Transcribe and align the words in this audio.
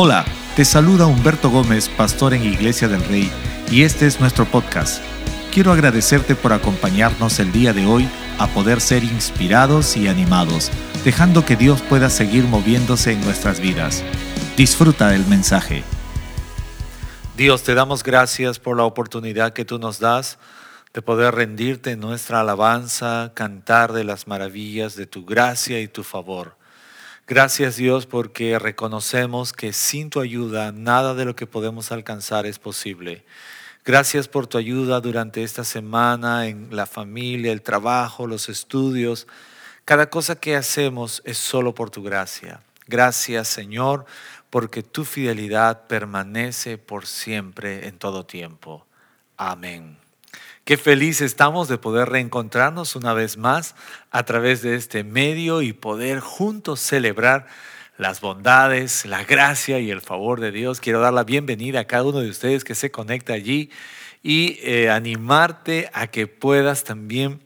Hola, 0.00 0.24
te 0.54 0.64
saluda 0.64 1.06
Humberto 1.06 1.50
Gómez, 1.50 1.88
pastor 1.88 2.32
en 2.32 2.44
Iglesia 2.44 2.86
del 2.86 3.04
Rey, 3.06 3.28
y 3.68 3.82
este 3.82 4.06
es 4.06 4.20
nuestro 4.20 4.44
podcast. 4.44 5.02
Quiero 5.52 5.72
agradecerte 5.72 6.36
por 6.36 6.52
acompañarnos 6.52 7.40
el 7.40 7.50
día 7.50 7.72
de 7.72 7.84
hoy 7.84 8.08
a 8.38 8.46
poder 8.46 8.80
ser 8.80 9.02
inspirados 9.02 9.96
y 9.96 10.06
animados, 10.06 10.70
dejando 11.04 11.44
que 11.44 11.56
Dios 11.56 11.82
pueda 11.82 12.10
seguir 12.10 12.44
moviéndose 12.44 13.10
en 13.10 13.20
nuestras 13.22 13.58
vidas. 13.58 14.04
Disfruta 14.56 15.08
del 15.08 15.26
mensaje. 15.26 15.82
Dios, 17.36 17.64
te 17.64 17.74
damos 17.74 18.04
gracias 18.04 18.60
por 18.60 18.76
la 18.76 18.84
oportunidad 18.84 19.52
que 19.52 19.64
tú 19.64 19.80
nos 19.80 19.98
das 19.98 20.38
de 20.94 21.02
poder 21.02 21.34
rendirte 21.34 21.90
en 21.90 21.98
nuestra 21.98 22.42
alabanza, 22.42 23.32
cantar 23.34 23.92
de 23.92 24.04
las 24.04 24.28
maravillas 24.28 24.94
de 24.94 25.06
tu 25.06 25.24
gracia 25.24 25.80
y 25.80 25.88
tu 25.88 26.04
favor. 26.04 26.57
Gracias 27.28 27.76
Dios 27.76 28.06
porque 28.06 28.58
reconocemos 28.58 29.52
que 29.52 29.74
sin 29.74 30.08
tu 30.08 30.20
ayuda 30.20 30.72
nada 30.72 31.12
de 31.12 31.26
lo 31.26 31.36
que 31.36 31.46
podemos 31.46 31.92
alcanzar 31.92 32.46
es 32.46 32.58
posible. 32.58 33.22
Gracias 33.84 34.28
por 34.28 34.46
tu 34.46 34.56
ayuda 34.56 35.02
durante 35.02 35.42
esta 35.42 35.62
semana 35.62 36.46
en 36.46 36.74
la 36.74 36.86
familia, 36.86 37.52
el 37.52 37.60
trabajo, 37.60 38.26
los 38.26 38.48
estudios. 38.48 39.26
Cada 39.84 40.08
cosa 40.08 40.40
que 40.40 40.56
hacemos 40.56 41.20
es 41.26 41.36
solo 41.36 41.74
por 41.74 41.90
tu 41.90 42.02
gracia. 42.02 42.62
Gracias 42.86 43.48
Señor 43.48 44.06
porque 44.48 44.82
tu 44.82 45.04
fidelidad 45.04 45.86
permanece 45.86 46.78
por 46.78 47.04
siempre 47.06 47.88
en 47.88 47.98
todo 47.98 48.24
tiempo. 48.24 48.86
Amén. 49.36 49.98
Qué 50.68 50.76
feliz 50.76 51.22
estamos 51.22 51.66
de 51.68 51.78
poder 51.78 52.10
reencontrarnos 52.10 52.94
una 52.94 53.14
vez 53.14 53.38
más 53.38 53.74
a 54.10 54.24
través 54.24 54.60
de 54.60 54.74
este 54.74 55.02
medio 55.02 55.62
y 55.62 55.72
poder 55.72 56.20
juntos 56.20 56.78
celebrar 56.80 57.46
las 57.96 58.20
bondades, 58.20 59.06
la 59.06 59.24
gracia 59.24 59.78
y 59.78 59.90
el 59.90 60.02
favor 60.02 60.40
de 60.40 60.52
Dios. 60.52 60.80
Quiero 60.80 61.00
dar 61.00 61.14
la 61.14 61.24
bienvenida 61.24 61.80
a 61.80 61.86
cada 61.86 62.04
uno 62.04 62.20
de 62.20 62.28
ustedes 62.28 62.64
que 62.64 62.74
se 62.74 62.90
conecta 62.90 63.32
allí 63.32 63.70
y 64.22 64.58
eh, 64.60 64.90
animarte 64.90 65.88
a 65.94 66.08
que 66.08 66.26
puedas 66.26 66.84
también 66.84 67.40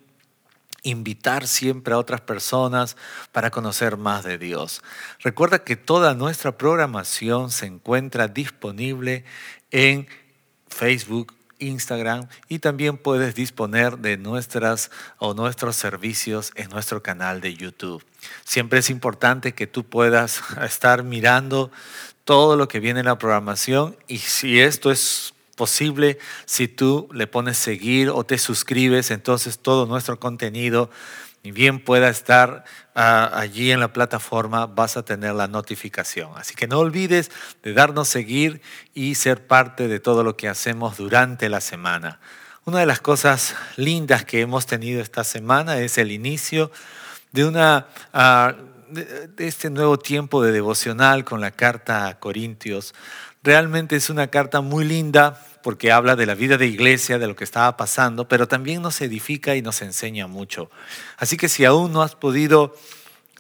invitar 0.83 1.47
siempre 1.47 1.95
a 1.95 1.99
otras 1.99 2.23
personas 2.23 2.97
para 3.31 3.53
conocer 3.53 3.99
más 3.99 4.25
de 4.25 4.37
Dios. 4.37 4.83
Recuerda 5.21 5.63
que 5.63 5.77
toda 5.77 6.15
nuestra 6.15 6.59
programación 6.59 7.53
se 7.53 7.67
encuentra 7.67 8.27
disponible 8.27 9.25
en 9.71 10.09
Facebook, 10.69 11.37
Instagram 11.63 12.29
y 12.49 12.59
también 12.59 12.97
puedes 12.99 13.35
disponer 13.35 13.99
de 13.99 14.17
nuestras 14.17 14.91
o 15.19 15.35
nuestros 15.35 15.77
servicios 15.77 16.53
en 16.57 16.71
nuestro 16.71 17.03
canal 17.03 17.41
de 17.41 17.55
YouTube. 17.55 18.05
Siempre 18.45 18.81
es 18.81 18.91
importante 18.91 19.55
que 19.55 19.67
tú 19.67 19.85
puedas 19.85 20.43
estar 20.63 21.03
mirando 21.03 21.71
todo 22.25 22.57
lo 22.57 22.69
que 22.69 22.81
viene 22.81 23.01
en 23.01 23.07
la 23.07 23.19
programación 23.19 23.97
y 24.07 24.19
si 24.19 24.61
esto 24.61 24.91
es 24.91 25.35
posible, 25.57 26.19
si 26.47 26.69
tú 26.69 27.09
le 27.13 27.27
pones 27.27 27.57
seguir 27.57 28.11
o 28.11 28.25
te 28.25 28.39
suscribes, 28.39 29.11
entonces 29.11 29.59
todo 29.59 29.87
nuestro 29.87 30.19
contenido 30.19 30.91
y 31.43 31.51
bien 31.51 31.81
pueda 31.81 32.09
estar 32.09 32.65
ah, 32.95 33.31
allí 33.35 33.73
en 33.73 33.81
la 33.81 33.93
plataforma, 33.93 34.67
vas 34.67 34.97
a 34.97 35.05
tener 35.05 35.35
la 35.35 35.49
notificación. 35.49 36.31
Así 36.37 36.55
que 36.55 36.69
no 36.69 36.79
olvides 36.79 37.31
de 37.63 37.73
darnos 37.73 38.09
seguir 38.09 38.63
y 38.95 39.17
ser 39.17 39.47
parte 39.47 39.89
de 39.89 39.99
todo 39.99 40.23
lo 40.23 40.37
que 40.37 40.49
hacemos 40.49 40.97
durante 40.97 41.49
la 41.49 41.61
semana. 41.61 42.21
Una 42.65 42.79
de 42.79 42.87
las 42.87 43.01
cosas 43.01 43.57
lindas 43.77 44.25
que 44.25 44.41
hemos 44.41 44.67
tenido 44.67 45.03
esta 45.03 45.25
semana 45.25 45.79
es 45.79 45.99
el 45.99 46.13
inicio 46.13 46.71
de 47.33 47.83
ah, 48.13 48.55
de 48.93 49.49
este 49.49 49.71
nuevo 49.71 49.99
tiempo 49.99 50.43
de 50.43 50.53
devocional 50.53 51.25
con 51.25 51.41
la 51.41 51.51
carta 51.51 52.09
a 52.09 52.19
Corintios. 52.21 52.95
Realmente 53.43 53.97
es 53.97 54.09
una 54.09 54.29
carta 54.29 54.61
muy 54.61 54.85
linda 54.85 55.45
porque 55.63 55.91
habla 55.91 56.15
de 56.15 56.27
la 56.27 56.35
vida 56.35 56.59
de 56.59 56.67
iglesia, 56.67 57.19
de 57.19 57.27
lo 57.27 57.35
que 57.35 57.43
estaba 57.43 57.77
pasando, 57.77 58.29
pero 58.29 58.47
también 58.47 58.83
nos 58.83 59.01
edifica 59.01 59.57
y 59.57 59.63
nos 59.63 59.83
enseña 59.83 60.29
mucho. 60.29 60.71
Así 61.17 61.37
que 61.37 61.49
si 61.49 61.65
aún 61.65 61.93
no 61.93 62.03
has 62.03 62.15
podido 62.15 62.77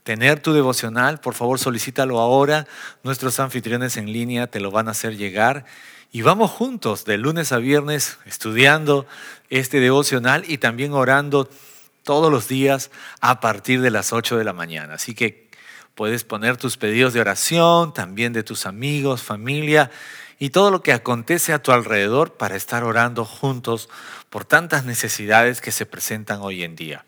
tener 0.02 0.40
tu 0.40 0.52
devocional, 0.52 1.20
por 1.20 1.34
favor 1.34 1.60
solicítalo 1.60 2.18
ahora. 2.18 2.66
Nuestros 3.04 3.38
anfitriones 3.38 3.96
en 3.96 4.12
línea 4.12 4.48
te 4.48 4.58
lo 4.58 4.72
van 4.72 4.88
a 4.88 4.92
hacer 4.92 5.16
llegar. 5.16 5.64
Y 6.10 6.22
vamos 6.22 6.50
juntos 6.50 7.04
de 7.04 7.16
lunes 7.16 7.52
a 7.52 7.58
viernes 7.58 8.18
estudiando 8.26 9.06
este 9.50 9.80
devocional 9.80 10.44
y 10.48 10.58
también 10.58 10.92
orando 10.92 11.48
todos 12.02 12.30
los 12.30 12.48
días 12.48 12.90
a 13.20 13.40
partir 13.40 13.80
de 13.80 13.90
las 13.90 14.12
8 14.12 14.36
de 14.36 14.44
la 14.44 14.52
mañana. 14.52 14.94
Así 14.94 15.14
que 15.14 15.41
puedes 15.94 16.24
poner 16.24 16.56
tus 16.56 16.76
pedidos 16.76 17.12
de 17.12 17.20
oración, 17.20 17.92
también 17.92 18.32
de 18.32 18.42
tus 18.42 18.66
amigos, 18.66 19.22
familia 19.22 19.90
y 20.38 20.50
todo 20.50 20.70
lo 20.70 20.82
que 20.82 20.92
acontece 20.92 21.52
a 21.52 21.62
tu 21.62 21.72
alrededor 21.72 22.34
para 22.34 22.56
estar 22.56 22.84
orando 22.84 23.24
juntos 23.24 23.88
por 24.30 24.44
tantas 24.44 24.84
necesidades 24.84 25.60
que 25.60 25.72
se 25.72 25.86
presentan 25.86 26.40
hoy 26.40 26.64
en 26.64 26.74
día. 26.74 27.04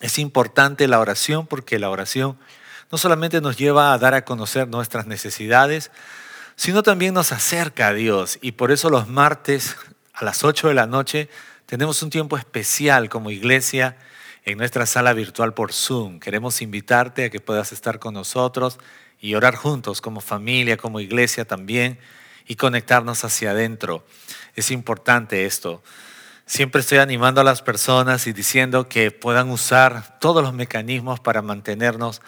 Es 0.00 0.18
importante 0.18 0.88
la 0.88 0.98
oración 0.98 1.46
porque 1.46 1.78
la 1.78 1.90
oración 1.90 2.38
no 2.90 2.98
solamente 2.98 3.40
nos 3.40 3.56
lleva 3.56 3.92
a 3.92 3.98
dar 3.98 4.14
a 4.14 4.24
conocer 4.24 4.66
nuestras 4.66 5.06
necesidades, 5.06 5.90
sino 6.56 6.82
también 6.82 7.14
nos 7.14 7.32
acerca 7.32 7.88
a 7.88 7.92
Dios. 7.92 8.38
Y 8.42 8.52
por 8.52 8.72
eso 8.72 8.90
los 8.90 9.08
martes 9.08 9.76
a 10.12 10.24
las 10.24 10.42
8 10.42 10.68
de 10.68 10.74
la 10.74 10.86
noche 10.86 11.28
tenemos 11.66 12.02
un 12.02 12.10
tiempo 12.10 12.36
especial 12.36 13.08
como 13.08 13.30
iglesia 13.30 13.96
en 14.44 14.58
nuestra 14.58 14.86
sala 14.86 15.12
virtual 15.12 15.54
por 15.54 15.72
Zoom. 15.72 16.20
Queremos 16.20 16.62
invitarte 16.62 17.24
a 17.24 17.30
que 17.30 17.40
puedas 17.40 17.72
estar 17.72 17.98
con 17.98 18.14
nosotros 18.14 18.78
y 19.20 19.34
orar 19.34 19.54
juntos 19.54 20.00
como 20.00 20.20
familia, 20.20 20.76
como 20.76 21.00
iglesia 21.00 21.44
también 21.44 21.98
y 22.46 22.56
conectarnos 22.56 23.24
hacia 23.24 23.52
adentro. 23.52 24.04
Es 24.54 24.70
importante 24.70 25.46
esto. 25.46 25.82
Siempre 26.46 26.80
estoy 26.80 26.98
animando 26.98 27.40
a 27.40 27.44
las 27.44 27.62
personas 27.62 28.26
y 28.26 28.32
diciendo 28.32 28.88
que 28.88 29.12
puedan 29.12 29.50
usar 29.50 30.18
todos 30.18 30.42
los 30.42 30.52
mecanismos 30.52 31.20
para 31.20 31.42
mantenernos 31.42 32.22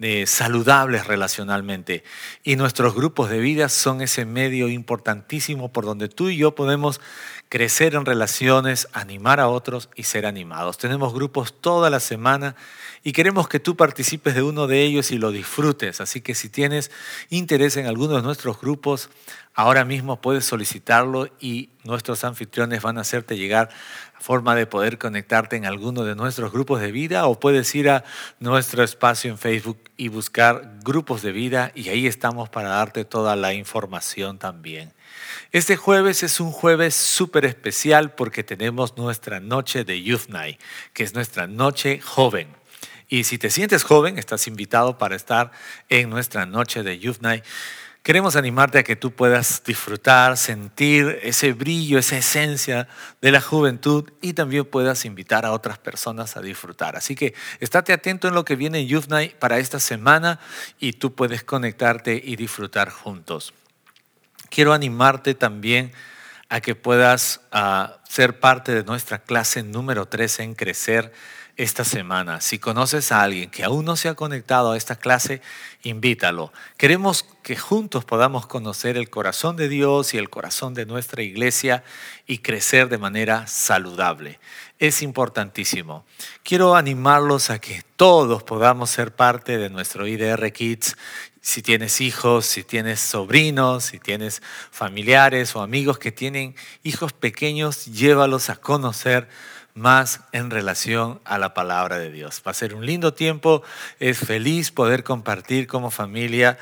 eh, 0.00 0.26
saludables 0.26 1.06
relacionalmente. 1.06 2.04
Y 2.42 2.56
nuestros 2.56 2.94
grupos 2.94 3.28
de 3.28 3.38
vida 3.38 3.68
son 3.68 4.00
ese 4.00 4.24
medio 4.24 4.68
importantísimo 4.68 5.72
por 5.72 5.84
donde 5.84 6.08
tú 6.08 6.30
y 6.30 6.38
yo 6.38 6.54
podemos 6.54 7.00
crecer 7.50 7.94
en 7.94 8.06
relaciones, 8.06 8.88
animar 8.92 9.40
a 9.40 9.48
otros 9.48 9.90
y 9.96 10.04
ser 10.04 10.24
animados. 10.24 10.78
Tenemos 10.78 11.12
grupos 11.12 11.52
toda 11.60 11.90
la 11.90 12.00
semana 12.00 12.56
y 13.02 13.12
queremos 13.12 13.48
que 13.48 13.60
tú 13.60 13.76
participes 13.76 14.34
de 14.34 14.42
uno 14.42 14.66
de 14.66 14.82
ellos 14.82 15.10
y 15.10 15.18
lo 15.18 15.32
disfrutes. 15.32 16.00
Así 16.00 16.20
que 16.20 16.34
si 16.34 16.48
tienes 16.48 16.90
interés 17.28 17.76
en 17.76 17.86
alguno 17.86 18.16
de 18.16 18.22
nuestros 18.22 18.60
grupos, 18.60 19.10
ahora 19.54 19.84
mismo 19.84 20.20
puedes 20.20 20.44
solicitarlo 20.44 21.28
y 21.40 21.70
nuestros 21.84 22.24
anfitriones 22.24 22.82
van 22.82 22.98
a 22.98 23.02
hacerte 23.02 23.36
llegar 23.36 23.70
forma 24.18 24.54
de 24.54 24.66
poder 24.66 24.98
conectarte 24.98 25.56
en 25.56 25.64
alguno 25.64 26.04
de 26.04 26.14
nuestros 26.14 26.52
grupos 26.52 26.80
de 26.80 26.92
vida 26.92 27.26
o 27.26 27.40
puedes 27.40 27.74
ir 27.74 27.88
a 27.88 28.04
nuestro 28.38 28.82
espacio 28.82 29.30
en 29.30 29.38
Facebook 29.38 29.80
y 29.96 30.08
buscar 30.08 30.74
grupos 30.84 31.22
de 31.22 31.32
vida 31.32 31.72
y 31.74 31.88
ahí 31.88 32.06
estamos 32.06 32.48
para 32.48 32.68
darte 32.68 33.04
toda 33.04 33.34
la 33.34 33.54
información 33.54 34.38
también. 34.38 34.92
Este 35.52 35.76
jueves 35.76 36.22
es 36.22 36.38
un 36.38 36.52
jueves 36.52 36.94
súper 36.94 37.44
especial 37.44 38.14
porque 38.14 38.44
tenemos 38.44 38.96
nuestra 38.96 39.40
noche 39.40 39.84
de 39.84 40.02
Youth 40.02 40.28
Night, 40.28 40.60
que 40.92 41.02
es 41.02 41.14
nuestra 41.14 41.46
noche 41.46 42.00
joven. 42.00 42.48
Y 43.08 43.24
si 43.24 43.38
te 43.38 43.50
sientes 43.50 43.82
joven, 43.82 44.18
estás 44.18 44.46
invitado 44.46 44.96
para 44.96 45.16
estar 45.16 45.50
en 45.88 46.10
nuestra 46.10 46.46
noche 46.46 46.84
de 46.84 46.98
Youth 46.98 47.18
Night. 47.20 47.44
Queremos 48.02 48.34
animarte 48.34 48.78
a 48.78 48.82
que 48.82 48.96
tú 48.96 49.10
puedas 49.10 49.62
disfrutar, 49.62 50.38
sentir 50.38 51.18
ese 51.22 51.52
brillo, 51.52 51.98
esa 51.98 52.16
esencia 52.16 52.88
de 53.20 53.30
la 53.30 53.42
juventud 53.42 54.10
y 54.22 54.32
también 54.32 54.64
puedas 54.64 55.04
invitar 55.04 55.44
a 55.44 55.52
otras 55.52 55.76
personas 55.76 56.34
a 56.38 56.40
disfrutar. 56.40 56.96
Así 56.96 57.14
que 57.14 57.34
estate 57.60 57.92
atento 57.92 58.26
en 58.26 58.34
lo 58.34 58.46
que 58.46 58.56
viene 58.56 58.80
en 58.80 58.88
Youth 58.88 59.08
Night 59.08 59.34
para 59.34 59.58
esta 59.58 59.78
semana 59.80 60.40
y 60.78 60.94
tú 60.94 61.14
puedes 61.14 61.44
conectarte 61.44 62.22
y 62.24 62.36
disfrutar 62.36 62.88
juntos. 62.88 63.52
Quiero 64.48 64.72
animarte 64.72 65.34
también 65.34 65.92
a 66.50 66.60
que 66.60 66.74
puedas 66.74 67.40
ah, 67.52 67.98
ser 68.08 68.40
parte 68.40 68.74
de 68.74 68.84
nuestra 68.84 69.20
clase 69.20 69.62
número 69.62 70.06
3 70.06 70.40
en 70.40 70.54
Crecer 70.54 71.12
esta 71.56 71.84
semana. 71.84 72.40
Si 72.40 72.58
conoces 72.58 73.12
a 73.12 73.22
alguien 73.22 73.50
que 73.50 73.64
aún 73.64 73.84
no 73.84 73.94
se 73.94 74.08
ha 74.08 74.14
conectado 74.14 74.72
a 74.72 74.76
esta 74.76 74.96
clase, 74.96 75.42
invítalo. 75.82 76.52
Queremos 76.76 77.24
que 77.42 77.54
juntos 77.54 78.04
podamos 78.04 78.46
conocer 78.46 78.96
el 78.96 79.10
corazón 79.10 79.56
de 79.56 79.68
Dios 79.68 80.14
y 80.14 80.18
el 80.18 80.30
corazón 80.30 80.74
de 80.74 80.86
nuestra 80.86 81.22
iglesia 81.22 81.84
y 82.26 82.38
crecer 82.38 82.88
de 82.88 82.98
manera 82.98 83.46
saludable. 83.46 84.40
Es 84.78 85.02
importantísimo. 85.02 86.06
Quiero 86.42 86.74
animarlos 86.74 87.50
a 87.50 87.58
que 87.58 87.82
todos 87.96 88.42
podamos 88.42 88.88
ser 88.88 89.14
parte 89.14 89.58
de 89.58 89.68
nuestro 89.68 90.06
IDR 90.06 90.50
Kids. 90.52 90.96
Si 91.42 91.62
tienes 91.62 92.00
hijos, 92.00 92.44
si 92.44 92.64
tienes 92.64 93.00
sobrinos, 93.00 93.84
si 93.84 93.98
tienes 93.98 94.42
familiares 94.70 95.56
o 95.56 95.62
amigos 95.62 95.98
que 95.98 96.12
tienen 96.12 96.54
hijos 96.82 97.12
pequeños, 97.12 97.86
llévalos 97.86 98.50
a 98.50 98.56
conocer 98.56 99.28
más 99.74 100.20
en 100.32 100.50
relación 100.50 101.20
a 101.24 101.38
la 101.38 101.54
palabra 101.54 101.98
de 101.98 102.10
Dios. 102.10 102.42
Va 102.46 102.50
a 102.50 102.54
ser 102.54 102.74
un 102.74 102.84
lindo 102.84 103.14
tiempo, 103.14 103.62
es 103.98 104.18
feliz 104.18 104.70
poder 104.70 105.02
compartir 105.02 105.66
como 105.66 105.90
familia 105.90 106.58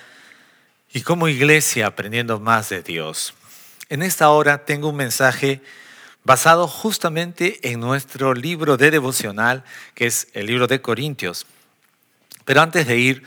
y 0.93 1.03
como 1.03 1.29
iglesia 1.29 1.87
aprendiendo 1.87 2.39
más 2.39 2.69
de 2.69 2.83
Dios. 2.83 3.35
En 3.89 4.03
esta 4.03 4.31
hora 4.31 4.65
tengo 4.65 4.91
un 4.91 4.97
mensaje 4.97 5.61
basado 6.23 6.69
justamente 6.69 7.59
en 7.71 7.81
nuestro 7.81 8.35
libro 8.35 8.77
de 8.77 8.91
devocional, 8.91 9.65
que 9.95 10.07
es 10.07 10.29
el 10.35 10.47
libro 10.47 10.67
de 10.67 10.81
Corintios. 10.81 11.47
Pero 12.45 12.61
antes 12.61 12.87
de 12.87 12.99
ir 12.99 13.23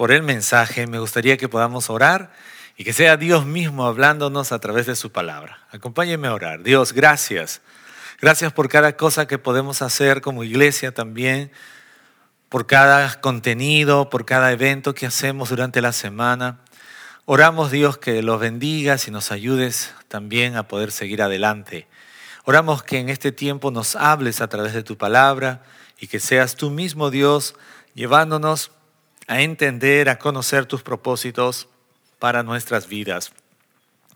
por 0.00 0.12
el 0.12 0.22
mensaje, 0.22 0.86
me 0.86 0.98
gustaría 0.98 1.36
que 1.36 1.50
podamos 1.50 1.90
orar 1.90 2.32
y 2.78 2.84
que 2.84 2.94
sea 2.94 3.18
Dios 3.18 3.44
mismo 3.44 3.84
hablándonos 3.84 4.50
a 4.50 4.58
través 4.58 4.86
de 4.86 4.96
su 4.96 5.12
palabra. 5.12 5.58
Acompáñenme 5.72 6.28
a 6.28 6.32
orar. 6.32 6.62
Dios, 6.62 6.94
gracias. 6.94 7.60
Gracias 8.18 8.50
por 8.50 8.70
cada 8.70 8.96
cosa 8.96 9.26
que 9.26 9.36
podemos 9.36 9.82
hacer 9.82 10.22
como 10.22 10.42
iglesia 10.42 10.94
también, 10.94 11.52
por 12.48 12.66
cada 12.66 13.20
contenido, 13.20 14.08
por 14.08 14.24
cada 14.24 14.50
evento 14.52 14.94
que 14.94 15.04
hacemos 15.04 15.50
durante 15.50 15.82
la 15.82 15.92
semana. 15.92 16.60
Oramos 17.26 17.70
Dios 17.70 17.98
que 17.98 18.22
los 18.22 18.40
bendigas 18.40 19.06
y 19.06 19.10
nos 19.10 19.30
ayudes 19.30 19.92
también 20.08 20.56
a 20.56 20.66
poder 20.66 20.92
seguir 20.92 21.20
adelante. 21.20 21.88
Oramos 22.46 22.82
que 22.82 23.00
en 23.00 23.10
este 23.10 23.32
tiempo 23.32 23.70
nos 23.70 23.96
hables 23.96 24.40
a 24.40 24.48
través 24.48 24.72
de 24.72 24.82
tu 24.82 24.96
palabra 24.96 25.62
y 25.98 26.06
que 26.06 26.20
seas 26.20 26.56
tú 26.56 26.70
mismo 26.70 27.10
Dios 27.10 27.54
llevándonos 27.92 28.70
a 29.30 29.42
entender, 29.42 30.08
a 30.08 30.18
conocer 30.18 30.66
tus 30.66 30.82
propósitos 30.82 31.68
para 32.18 32.42
nuestras 32.42 32.88
vidas. 32.88 33.30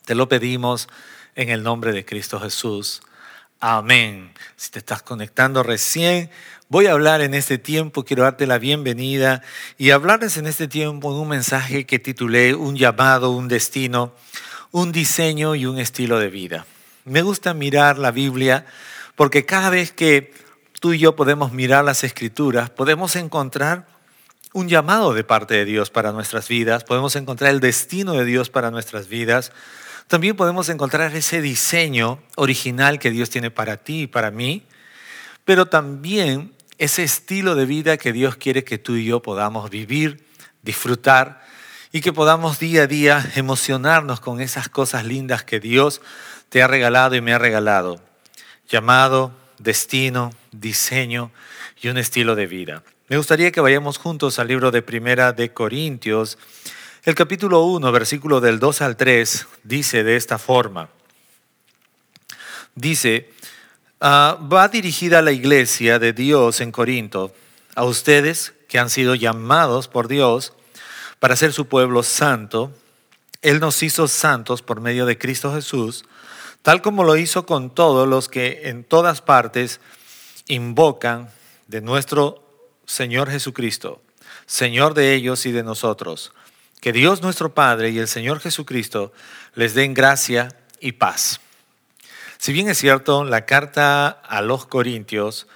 Te 0.05 0.17
lo 0.17 0.29
pedimos 0.29 0.89
en 1.37 1.51
el 1.51 1.63
nombre 1.63 1.93
de 1.93 2.05
Cristo 2.05 2.41
Jesús. 2.41 3.01
Amén. 3.61 4.33
Si 4.57 4.73
te 4.73 4.81
estás 4.81 5.03
conectando 5.03 5.63
recién, 5.63 6.31
voy 6.69 6.87
a 6.87 6.93
hablar 6.93 7.21
en 7.21 7.35
este 7.35 7.59
tiempo, 7.59 8.05
quiero 8.05 8.25
darte 8.25 8.49
la 8.49 8.59
bienvenida 8.59 9.41
y 9.79 9.91
hablarles 9.91 10.37
en 10.37 10.49
este 10.49 10.67
tiempo 10.67 11.17
un 11.17 11.29
mensaje 11.29 11.87
que 11.87 12.01
titulé 12.01 12.57
Un 12.57 12.75
llamado, 12.75 13.31
un 13.31 13.47
destino, 13.47 14.13
un 14.73 14.91
diseño 14.91 15.55
y 15.55 15.67
un 15.67 15.79
estilo 15.79 16.19
de 16.19 16.29
vida. 16.29 16.67
Me 17.05 17.23
gusta 17.23 17.55
mirar 17.55 17.99
la 17.99 18.11
Biblia 18.11 18.67
porque 19.15 19.47
cada 19.47 19.71
vez 19.71 19.93
que 19.93 20.35
tú 20.81 20.93
y 20.93 20.99
yo 20.99 21.15
podemos 21.15 21.53
mirar 21.53 21.85
las 21.85 22.03
escrituras, 22.03 22.69
podemos 22.69 23.15
encontrar 23.15 23.94
un 24.55 24.69
llamado 24.69 25.15
de 25.15 25.25
parte 25.25 25.55
de 25.55 25.65
Dios 25.65 25.91
para 25.91 26.13
nuestras 26.13 26.47
vidas, 26.47 26.85
podemos 26.85 27.17
encontrar 27.17 27.51
el 27.51 27.59
destino 27.59 28.13
de 28.13 28.25
Dios 28.25 28.51
para 28.51 28.71
nuestras 28.71 29.09
vidas, 29.09 29.51
también 30.07 30.37
podemos 30.37 30.69
encontrar 30.69 31.15
ese 31.17 31.41
diseño 31.41 32.23
original 32.37 33.01
que 33.01 33.11
Dios 33.11 33.31
tiene 33.31 33.51
para 33.51 33.79
ti 33.79 34.03
y 34.03 34.07
para 34.07 34.31
mí, 34.31 34.63
pero 35.45 35.67
también 35.67 36.53
ese 36.79 37.03
estilo 37.03 37.57
de 37.57 37.67
vida 37.67 37.97
que 37.97 38.13
Dios 38.13 38.37
quiere 38.37 38.63
que 38.63 38.79
tú 38.79 38.95
y 38.95 39.05
yo 39.05 39.21
podamos 39.21 39.71
vivir, 39.71 40.25
disfrutar 40.63 41.45
y 41.91 42.01
que 42.01 42.13
podamos 42.13 42.61
día 42.61 42.83
a 42.83 42.87
día 42.87 43.33
emocionarnos 43.35 44.21
con 44.21 44.41
esas 44.41 44.69
cosas 44.69 45.05
lindas 45.05 45.43
que 45.43 45.59
Dios 45.59 46.01
te 46.49 46.63
ha 46.63 46.69
regalado 46.69 47.17
y 47.17 47.21
me 47.21 47.33
ha 47.33 47.39
regalado. 47.39 48.01
Llamado, 48.69 49.37
destino, 49.59 50.31
diseño 50.53 51.33
y 51.83 51.89
un 51.89 51.99
estilo 51.99 52.37
de 52.37 52.47
vida. 52.47 52.83
Me 53.07 53.19
gustaría 53.19 53.53
que 53.53 53.61
vayamos 53.61 53.99
juntos 53.99 54.39
al 54.39 54.49
libro 54.49 54.71
de 54.71 54.81
Primera 54.81 55.35
de 55.35 55.53
Corintios 55.53 56.39
el 57.03 57.15
capítulo 57.15 57.63
1, 57.65 57.93
versículo 57.93 58.41
del 58.41 58.59
2 58.59 58.81
al 58.81 58.97
3, 58.97 59.47
dice 59.63 60.03
de 60.05 60.17
esta 60.17 60.39
forma. 60.39 60.89
Dice, 62.75 63.31
ah, 64.01 64.39
va 64.51 64.69
dirigida 64.69 65.19
a 65.19 65.23
la 65.23 65.33
iglesia 65.33 65.99
de 65.99 66.15
Dios 66.15 66.63
en 66.63 66.73
Corinto, 66.73 67.35
a 67.75 67.85
ustedes 67.85 68.55
que 68.69 68.79
han 68.79 68.89
sido 68.89 69.15
llamados 69.15 69.87
por 69.87 70.09
Dios 70.09 70.55
para 71.19 71.37
ser 71.37 71.53
su 71.53 71.67
pueblo 71.67 72.03
santo. 72.03 72.73
Él 73.43 73.61
nos 73.61 73.83
hizo 73.83 74.09
santos 74.09 74.63
por 74.63 74.81
medio 74.81 75.05
de 75.05 75.19
Cristo 75.19 75.53
Jesús, 75.53 76.07
tal 76.63 76.81
como 76.81 77.05
lo 77.05 77.19
hizo 77.19 77.45
con 77.45 77.69
todos 77.69 78.09
los 78.09 78.31
que 78.31 78.63
en 78.71 78.83
todas 78.83 79.21
partes 79.21 79.79
invocan 80.47 81.29
de 81.69 81.83
nuestro 81.83 82.44
Señor 82.87 83.31
Jesucristo, 83.31 84.03
Señor 84.47 84.95
de 84.95 85.15
ellos 85.15 85.47
y 85.47 85.53
de 85.53 85.63
nosotros 85.63 86.33
que 86.85 86.93
Dios 86.93 87.23
nuestro 87.23 87.55
Padre 87.55 87.89
y 87.89 87.99
el 87.99 88.09
Señor 88.09 88.41
Jesucristo 88.41 89.15
les 89.55 89.73
den 89.73 89.95
gracia 89.95 90.55
y 90.81 90.93
paz. 90.93 91.41
Si 92.37 92.53
bien 92.53 92.69
es 92.69 92.77
cierto, 92.77 93.25
la 93.25 93.47
carta 93.47 94.09
a 94.09 94.43
los 94.43 94.67
Corintios 94.67 95.47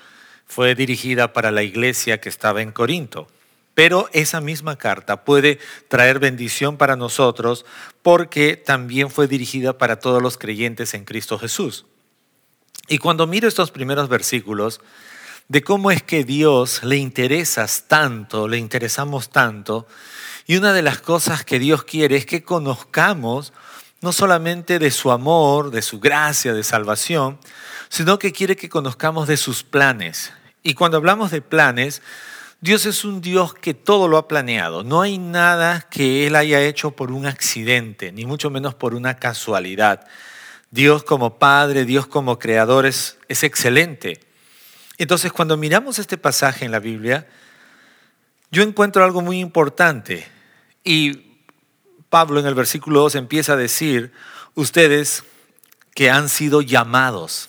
fue 0.47 0.75
dirigida 0.75 1.35
para 1.35 1.51
la 1.51 1.63
iglesia 1.63 2.19
que 2.19 2.31
estaba 2.31 2.63
en 2.63 2.73
Corinto, 2.73 3.29
pero 3.75 4.09
esa 4.15 4.41
misma 4.41 4.77
carta 4.79 5.27
puede 5.27 5.59
traer 5.89 6.19
bendición 6.19 6.79
para 6.79 6.97
nosotros 6.97 7.67
porque 8.01 8.57
también 8.57 9.11
fue 9.11 9.29
dirigida 9.29 9.77
para 9.77 10.01
todos 10.01 10.23
los 10.23 10.39
creyentes 10.39 10.95
en 10.95 11.05
Cristo 11.05 11.39
Jesús. 11.39 11.85
Y 12.89 12.97
cuando 12.97 13.27
miro 13.27 13.49
estos 13.49 13.71
primeros 13.71 14.09
versículos 14.09 14.81
de 15.49 15.63
cómo 15.63 15.91
es 15.91 16.03
que 16.03 16.25
Dios 16.25 16.83
le 16.85 16.97
interesas 16.97 17.85
tanto, 17.89 18.49
le 18.49 18.59
interesamos 18.59 19.31
tanto, 19.31 19.87
y 20.47 20.57
una 20.57 20.73
de 20.73 20.83
las 20.83 20.99
cosas 21.01 21.45
que 21.45 21.59
Dios 21.59 21.85
quiere 21.85 22.17
es 22.17 22.27
que 22.27 22.43
conozcamos 22.43 23.53
no 24.01 24.13
solamente 24.13 24.79
de 24.79 24.91
su 24.91 25.11
amor, 25.11 25.71
de 25.71 25.83
su 25.83 26.01
gracia, 26.01 26.55
de 26.55 26.63
salvación, 26.63 27.39
sino 27.89 28.19
que 28.19 28.33
quiere 28.33 28.57
que 28.57 28.69
conozcamos 28.69 29.27
de 29.27 29.37
sus 29.37 29.63
planes. 29.63 30.33
Y 30.63 30.75
cuando 30.75 30.97
hablamos 30.99 31.31
de 31.31 31.43
planes, 31.43 32.03
Dios 32.61 32.87
es 32.87 33.05
un 33.05 33.21
Dios 33.21 33.55
que 33.55 33.75
todo 33.75 34.09
lo 34.09 34.17
ha 34.17 34.29
planeado. 34.29 34.85
No 34.85 35.01
hay 35.03 35.19
nada 35.19 35.87
que 35.91 36.27
Él 36.27 36.37
haya 36.37 36.61
hecho 36.61 36.93
por 36.93 37.11
un 37.11 37.27
accidente, 37.27 38.13
ni 38.13 38.25
mucho 38.25 38.51
menos 38.51 38.75
por 38.75 38.95
una 38.95 39.17
casualidad. 39.17 40.07
Dios 40.71 41.03
como 41.03 41.39
Padre, 41.39 41.85
Dios 41.85 42.07
como 42.07 42.39
Creador 42.39 42.87
es, 42.87 43.19
es 43.29 43.43
excelente. 43.43 44.28
Entonces, 44.99 45.33
cuando 45.33 45.57
miramos 45.57 45.99
este 45.99 46.19
pasaje 46.19 46.65
en 46.65 46.73
la 46.73 46.81
Biblia, 46.81 47.27
yo 48.51 48.63
encuentro 48.63 49.05
algo 49.05 49.23
muy 49.23 49.39
importante. 49.39 50.27
Y 50.83 51.39
Pablo 52.11 52.41
en 52.41 52.47
el 52.47 52.55
versículo 52.55 53.01
2 53.01 53.15
empieza 53.15 53.53
a 53.53 53.57
decir, 53.57 54.13
ustedes 54.55 55.25
que 55.95 56.11
han 56.11 56.29
sido 56.29 56.63
llamados. 56.63 57.49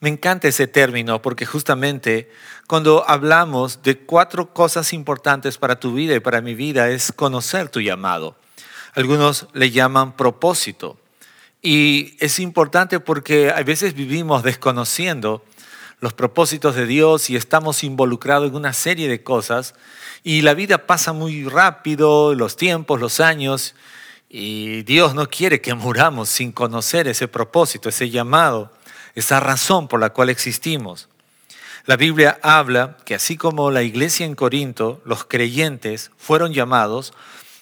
Me 0.00 0.08
encanta 0.08 0.48
ese 0.48 0.66
término 0.66 1.22
porque 1.22 1.46
justamente 1.46 2.30
cuando 2.66 3.08
hablamos 3.08 3.82
de 3.82 3.98
cuatro 3.98 4.52
cosas 4.52 4.92
importantes 4.92 5.58
para 5.58 5.78
tu 5.78 5.94
vida 5.94 6.14
y 6.14 6.20
para 6.20 6.40
mi 6.40 6.54
vida 6.54 6.90
es 6.90 7.12
conocer 7.12 7.68
tu 7.68 7.80
llamado. 7.80 8.36
Algunos 8.94 9.46
le 9.52 9.70
llaman 9.70 10.16
propósito. 10.16 10.98
Y 11.60 12.16
es 12.18 12.40
importante 12.40 12.98
porque 12.98 13.50
a 13.50 13.62
veces 13.62 13.94
vivimos 13.94 14.42
desconociendo 14.42 15.44
los 16.02 16.12
propósitos 16.14 16.74
de 16.74 16.84
Dios 16.84 17.30
y 17.30 17.36
estamos 17.36 17.84
involucrados 17.84 18.48
en 18.48 18.56
una 18.56 18.72
serie 18.72 19.08
de 19.08 19.22
cosas 19.22 19.74
y 20.24 20.42
la 20.42 20.52
vida 20.52 20.84
pasa 20.88 21.12
muy 21.12 21.44
rápido, 21.44 22.34
los 22.34 22.56
tiempos, 22.56 23.00
los 23.00 23.20
años, 23.20 23.76
y 24.28 24.82
Dios 24.82 25.14
no 25.14 25.30
quiere 25.30 25.60
que 25.60 25.74
muramos 25.74 26.28
sin 26.28 26.50
conocer 26.50 27.06
ese 27.06 27.28
propósito, 27.28 27.88
ese 27.88 28.10
llamado, 28.10 28.72
esa 29.14 29.38
razón 29.38 29.86
por 29.86 30.00
la 30.00 30.10
cual 30.10 30.28
existimos. 30.28 31.08
La 31.86 31.96
Biblia 31.96 32.36
habla 32.42 32.96
que 33.04 33.14
así 33.14 33.36
como 33.36 33.70
la 33.70 33.82
iglesia 33.84 34.26
en 34.26 34.34
Corinto, 34.34 35.00
los 35.04 35.22
creyentes 35.24 36.10
fueron 36.18 36.52
llamados, 36.52 37.12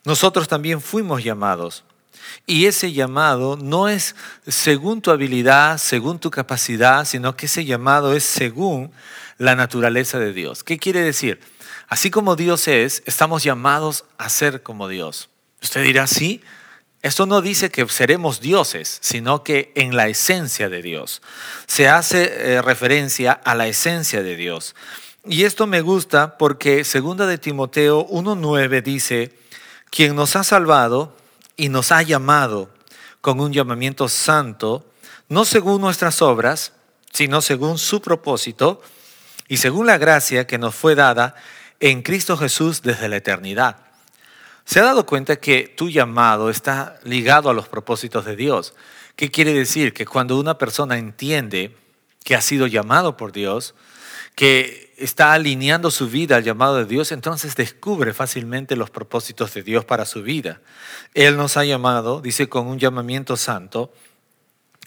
nosotros 0.07 0.49
también 0.49 0.81
fuimos 0.81 1.23
llamados. 1.23 1.85
Y 2.47 2.67
ese 2.67 2.93
llamado 2.93 3.57
no 3.57 3.89
es 3.89 4.15
según 4.47 5.03
tu 5.03 5.11
habilidad, 5.11 5.79
según 5.79 6.19
tu 6.19 6.31
capacidad, 6.31 7.05
sino 7.05 7.37
que 7.37 7.47
ese 7.47 7.65
llamado 7.65 8.15
es 8.15 8.25
según 8.25 8.93
la 9.39 9.55
naturaleza 9.55 10.19
de 10.19 10.33
Dios. 10.33 10.65
¿Qué 10.65 10.79
quiere 10.79 11.03
decir? 11.03 11.41
Así 11.89 12.11
como 12.11 12.37
Dios 12.37 12.69
es, 12.69 13.03
estamos 13.07 13.43
llamados 13.43 14.05
a 14.19 14.29
ser 14.29 14.63
como 14.63 14.89
Dios. 14.89 15.29
Usted 15.63 15.83
dirá, 15.83 16.07
sí, 16.07 16.43
esto 17.03 17.25
no 17.25 17.41
dice 17.41 17.71
que 17.71 17.89
seremos 17.89 18.41
dioses, 18.41 18.99
sino 19.01 19.43
que 19.43 19.73
en 19.75 19.97
la 19.97 20.09
esencia 20.09 20.69
de 20.69 20.83
Dios. 20.83 21.23
Se 21.67 21.89
hace 21.89 22.55
eh, 22.55 22.63
referencia 22.63 23.33
a 23.33 23.55
la 23.55 23.67
esencia 23.69 24.23
de 24.23 24.37
Dios. 24.37 24.75
Y 25.25 25.45
esto 25.45 25.67
me 25.67 25.81
gusta 25.81 26.37
porque 26.37 26.85
segunda 26.85 27.27
de 27.27 27.39
Timoteo 27.39 28.07
1.9 28.07 28.83
dice, 28.83 29.35
quien 29.91 30.15
nos 30.15 30.37
ha 30.37 30.45
salvado 30.45 31.17
y 31.61 31.69
nos 31.69 31.93
ha 31.93 32.01
llamado 32.01 32.71
con 33.21 33.39
un 33.39 33.53
llamamiento 33.53 34.09
santo, 34.09 34.91
no 35.29 35.45
según 35.45 35.83
nuestras 35.83 36.23
obras, 36.23 36.73
sino 37.13 37.43
según 37.43 37.77
su 37.77 38.01
propósito 38.01 38.81
y 39.47 39.59
según 39.59 39.87
la 39.87 39.99
gracia 39.99 40.47
que 40.47 40.57
nos 40.57 40.75
fue 40.75 40.95
dada 40.95 41.35
en 41.79 42.01
Cristo 42.01 42.39
Jesús 42.39 42.81
desde 42.81 43.11
la 43.11 43.17
eternidad. 43.17 43.77
¿Se 44.65 44.81
ha 44.81 44.85
dado 44.85 45.05
cuenta 45.05 45.37
que 45.37 45.65
tu 45.77 45.91
llamado 45.91 46.49
está 46.49 46.99
ligado 47.05 47.51
a 47.51 47.55
los 47.55 47.69
propósitos 47.69 48.25
de 48.25 48.37
Dios? 48.37 48.73
¿Qué 49.15 49.31
quiere 49.31 49.53
decir? 49.53 49.93
Que 49.93 50.07
cuando 50.07 50.41
una 50.41 50.57
persona 50.57 50.97
entiende 50.97 51.77
que 52.25 52.35
ha 52.35 52.41
sido 52.41 52.69
llamado 52.69 53.19
por 53.19 53.33
Dios, 53.33 53.75
que 54.35 54.90
está 55.01 55.33
alineando 55.33 55.91
su 55.91 56.09
vida 56.09 56.37
al 56.37 56.45
llamado 56.45 56.77
de 56.77 56.85
Dios, 56.85 57.11
entonces 57.11 57.57
descubre 57.57 58.13
fácilmente 58.13 58.77
los 58.77 58.91
propósitos 58.91 59.55
de 59.55 59.63
Dios 59.63 59.85
para 59.85 60.05
su 60.05 60.23
vida. 60.23 60.61
Él 61.15 61.37
nos 61.37 61.57
ha 61.57 61.65
llamado, 61.65 62.21
dice, 62.21 62.49
con 62.49 62.67
un 62.67 62.79
llamamiento 62.79 63.37
santo, 63.37 63.93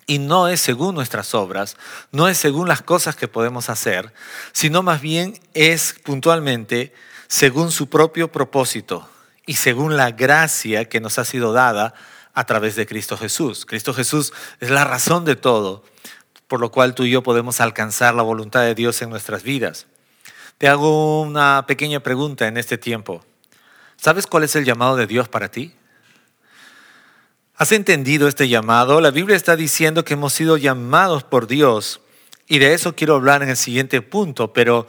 y 0.05 0.20
no 0.20 0.48
es 0.48 0.62
según 0.62 0.96
nuestras 0.96 1.34
obras, 1.34 1.77
no 2.12 2.27
es 2.27 2.38
según 2.38 2.67
las 2.67 2.82
cosas 2.82 3.15
que 3.15 3.27
podemos 3.27 3.70
hacer, 3.70 4.13
sino 4.51 4.84
más 4.84 5.01
bien 5.01 5.39
es 5.53 5.96
puntualmente 6.03 6.93
según 7.27 7.72
su 7.72 7.89
propio 7.89 8.32
propósito 8.32 9.08
y 9.46 9.55
según 9.55 9.98
la 9.98 10.12
gracia 10.12 10.86
que 10.86 11.00
nos 11.00 11.20
ha 11.20 11.25
sido 11.25 11.53
dada 11.53 11.93
a 12.34 12.46
través 12.46 12.75
de 12.75 12.86
Cristo 12.86 13.17
Jesús. 13.17 13.65
Cristo 13.65 13.93
Jesús 13.93 14.34
es 14.60 14.70
la 14.70 14.84
razón 14.84 15.25
de 15.25 15.36
todo, 15.36 15.84
por 16.48 16.60
lo 16.60 16.72
cual 16.72 16.96
tú 16.96 17.03
y 17.03 17.12
yo 17.12 17.24
podemos 17.24 17.62
alcanzar 17.62 18.13
la 18.13 18.24
voluntad 18.24 18.62
de 18.62 18.75
Dios 18.75 19.01
en 19.01 19.10
nuestras 19.10 19.43
vidas. 19.43 19.88
Te 20.63 20.70
hago 20.70 21.24
una 21.24 21.65
pequeña 21.67 22.00
pregunta 22.00 22.48
en 22.48 22.55
este 22.55 22.77
tiempo. 22.77 23.22
¿Sabes 23.98 24.27
cuál 24.27 24.46
es 24.46 24.55
el 24.55 24.63
llamado 24.63 24.96
de 24.96 25.08
Dios 25.08 25.27
para 25.27 25.51
ti? 25.51 25.75
¿Has 27.58 27.74
entendido 27.74 28.29
este 28.29 28.48
llamado? 28.48 29.01
La 29.01 29.12
Biblia 29.12 29.36
está 29.36 29.58
diciendo 29.58 30.05
que 30.05 30.13
hemos 30.13 30.32
sido 30.32 30.55
llamados 30.55 31.25
por 31.25 31.48
Dios 31.48 32.00
y 32.48 32.60
de 32.60 32.74
eso 32.74 32.96
quiero 32.96 33.15
hablar 33.15 33.43
en 33.43 33.50
el 33.50 33.58
siguiente 33.58 34.01
punto, 34.01 34.53
pero 34.53 34.88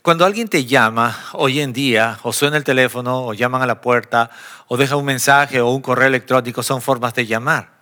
cuando 0.00 0.24
alguien 0.24 0.46
te 0.46 0.64
llama 0.64 1.18
hoy 1.32 1.58
en 1.58 1.72
día, 1.72 2.20
o 2.22 2.32
suena 2.32 2.56
el 2.56 2.62
teléfono, 2.62 3.26
o 3.26 3.34
llaman 3.34 3.62
a 3.62 3.66
la 3.66 3.80
puerta, 3.80 4.30
o 4.68 4.76
deja 4.76 4.94
un 4.94 5.06
mensaje 5.06 5.60
o 5.60 5.70
un 5.70 5.82
correo 5.82 6.06
electrónico, 6.06 6.62
son 6.62 6.80
formas 6.80 7.14
de 7.14 7.26
llamar. 7.26 7.80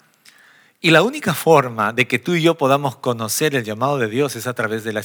Y 0.80 0.92
la 0.92 1.02
única 1.02 1.34
forma 1.34 1.92
de 1.92 2.08
que 2.08 2.18
tú 2.18 2.36
y 2.36 2.40
yo 2.40 2.54
podamos 2.54 2.96
conocer 2.96 3.54
el 3.54 3.64
llamado 3.64 3.98
de 3.98 4.08
Dios 4.08 4.34
es 4.34 4.46
a 4.46 4.54
través 4.54 4.82
de 4.82 4.94
la 4.94 5.00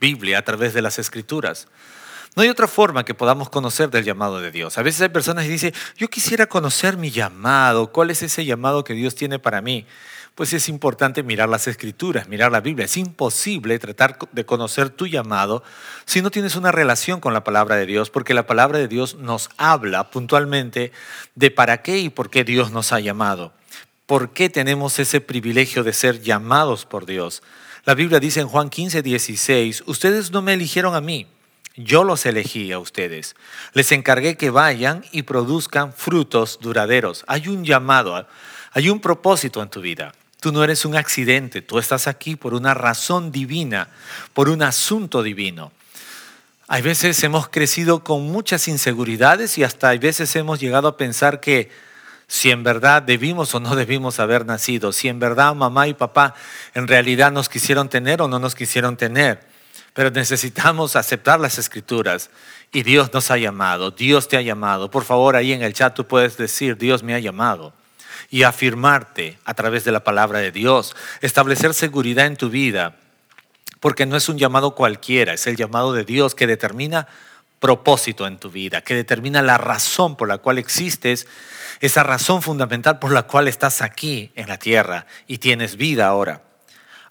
Biblia, 0.00 0.38
a 0.38 0.42
través 0.42 0.74
de 0.74 0.82
las 0.82 0.98
escrituras. 0.98 1.68
No 2.36 2.42
hay 2.42 2.48
otra 2.48 2.68
forma 2.68 3.04
que 3.04 3.14
podamos 3.14 3.50
conocer 3.50 3.90
del 3.90 4.04
llamado 4.04 4.40
de 4.40 4.50
Dios. 4.50 4.78
A 4.78 4.82
veces 4.82 5.00
hay 5.02 5.08
personas 5.08 5.44
que 5.44 5.50
dicen, 5.50 5.74
yo 5.96 6.08
quisiera 6.08 6.46
conocer 6.46 6.96
mi 6.96 7.10
llamado, 7.10 7.90
cuál 7.90 8.10
es 8.10 8.22
ese 8.22 8.44
llamado 8.44 8.84
que 8.84 8.94
Dios 8.94 9.16
tiene 9.16 9.38
para 9.40 9.60
mí. 9.60 9.84
Pues 10.36 10.52
es 10.52 10.68
importante 10.68 11.24
mirar 11.24 11.48
las 11.48 11.66
escrituras, 11.66 12.28
mirar 12.28 12.52
la 12.52 12.60
Biblia. 12.60 12.84
Es 12.84 12.96
imposible 12.96 13.78
tratar 13.80 14.16
de 14.30 14.46
conocer 14.46 14.90
tu 14.90 15.08
llamado 15.08 15.64
si 16.06 16.22
no 16.22 16.30
tienes 16.30 16.54
una 16.54 16.70
relación 16.70 17.20
con 17.20 17.34
la 17.34 17.42
palabra 17.42 17.74
de 17.74 17.84
Dios, 17.84 18.10
porque 18.10 18.32
la 18.32 18.46
palabra 18.46 18.78
de 18.78 18.86
Dios 18.86 19.16
nos 19.16 19.50
habla 19.56 20.10
puntualmente 20.10 20.92
de 21.34 21.50
para 21.50 21.82
qué 21.82 21.98
y 21.98 22.10
por 22.10 22.30
qué 22.30 22.44
Dios 22.44 22.70
nos 22.70 22.92
ha 22.92 23.00
llamado. 23.00 23.52
¿Por 24.06 24.32
qué 24.32 24.48
tenemos 24.48 24.98
ese 25.00 25.20
privilegio 25.20 25.82
de 25.82 25.92
ser 25.92 26.20
llamados 26.20 26.86
por 26.86 27.06
Dios? 27.06 27.42
La 27.84 27.94
Biblia 27.94 28.20
dice 28.20 28.40
en 28.40 28.48
Juan 28.48 28.70
15, 28.70 29.02
16, 29.02 29.84
ustedes 29.86 30.30
no 30.30 30.42
me 30.42 30.54
eligieron 30.54 30.94
a 30.94 31.00
mí 31.00 31.26
yo 31.84 32.04
los 32.04 32.26
elegí 32.26 32.72
a 32.72 32.78
ustedes. 32.78 33.36
Les 33.72 33.92
encargué 33.92 34.36
que 34.36 34.50
vayan 34.50 35.04
y 35.12 35.22
produzcan 35.22 35.92
frutos 35.92 36.58
duraderos. 36.60 37.24
Hay 37.26 37.48
un 37.48 37.64
llamado, 37.64 38.26
hay 38.72 38.90
un 38.90 39.00
propósito 39.00 39.62
en 39.62 39.70
tu 39.70 39.80
vida. 39.80 40.12
Tú 40.40 40.52
no 40.52 40.64
eres 40.64 40.84
un 40.84 40.96
accidente, 40.96 41.60
tú 41.60 41.78
estás 41.78 42.06
aquí 42.06 42.34
por 42.34 42.54
una 42.54 42.72
razón 42.72 43.30
divina, 43.30 43.88
por 44.32 44.48
un 44.48 44.62
asunto 44.62 45.22
divino. 45.22 45.72
Hay 46.66 46.82
veces 46.82 47.22
hemos 47.24 47.48
crecido 47.48 48.04
con 48.04 48.22
muchas 48.22 48.68
inseguridades 48.68 49.58
y 49.58 49.64
hasta 49.64 49.88
hay 49.88 49.98
veces 49.98 50.34
hemos 50.36 50.60
llegado 50.60 50.88
a 50.88 50.96
pensar 50.96 51.40
que 51.40 51.70
si 52.32 52.52
en 52.52 52.62
verdad 52.62 53.02
debimos 53.02 53.52
o 53.56 53.60
no 53.60 53.74
debimos 53.74 54.20
haber 54.20 54.46
nacido, 54.46 54.92
si 54.92 55.08
en 55.08 55.18
verdad 55.18 55.52
mamá 55.52 55.88
y 55.88 55.94
papá 55.94 56.36
en 56.74 56.86
realidad 56.86 57.32
nos 57.32 57.48
quisieron 57.48 57.88
tener 57.88 58.22
o 58.22 58.28
no 58.28 58.38
nos 58.38 58.54
quisieron 58.54 58.96
tener. 58.96 59.40
Pero 59.94 60.12
necesitamos 60.12 60.94
aceptar 60.94 61.40
las 61.40 61.58
escrituras 61.58 62.30
y 62.70 62.84
Dios 62.84 63.12
nos 63.12 63.32
ha 63.32 63.36
llamado, 63.36 63.90
Dios 63.90 64.28
te 64.28 64.36
ha 64.36 64.42
llamado. 64.42 64.92
Por 64.92 65.02
favor, 65.02 65.34
ahí 65.34 65.52
en 65.52 65.62
el 65.62 65.72
chat 65.72 65.92
tú 65.92 66.06
puedes 66.06 66.36
decir, 66.36 66.78
Dios 66.78 67.02
me 67.02 67.14
ha 67.14 67.18
llamado. 67.18 67.72
Y 68.30 68.44
afirmarte 68.44 69.36
a 69.44 69.54
través 69.54 69.82
de 69.82 69.90
la 69.90 70.04
palabra 70.04 70.38
de 70.38 70.52
Dios, 70.52 70.94
establecer 71.22 71.74
seguridad 71.74 72.26
en 72.26 72.36
tu 72.36 72.48
vida, 72.48 72.94
porque 73.80 74.06
no 74.06 74.16
es 74.16 74.28
un 74.28 74.38
llamado 74.38 74.76
cualquiera, 74.76 75.32
es 75.32 75.48
el 75.48 75.56
llamado 75.56 75.92
de 75.92 76.04
Dios 76.04 76.36
que 76.36 76.46
determina 76.46 77.08
propósito 77.58 78.28
en 78.28 78.38
tu 78.38 78.52
vida, 78.52 78.82
que 78.82 78.94
determina 78.94 79.42
la 79.42 79.58
razón 79.58 80.16
por 80.16 80.28
la 80.28 80.38
cual 80.38 80.58
existes, 80.58 81.26
esa 81.80 82.02
razón 82.02 82.42
fundamental 82.42 82.98
por 82.98 83.12
la 83.12 83.24
cual 83.24 83.48
estás 83.48 83.82
aquí 83.82 84.30
en 84.36 84.48
la 84.48 84.58
tierra 84.58 85.06
y 85.26 85.38
tienes 85.38 85.76
vida 85.76 86.06
ahora. 86.06 86.42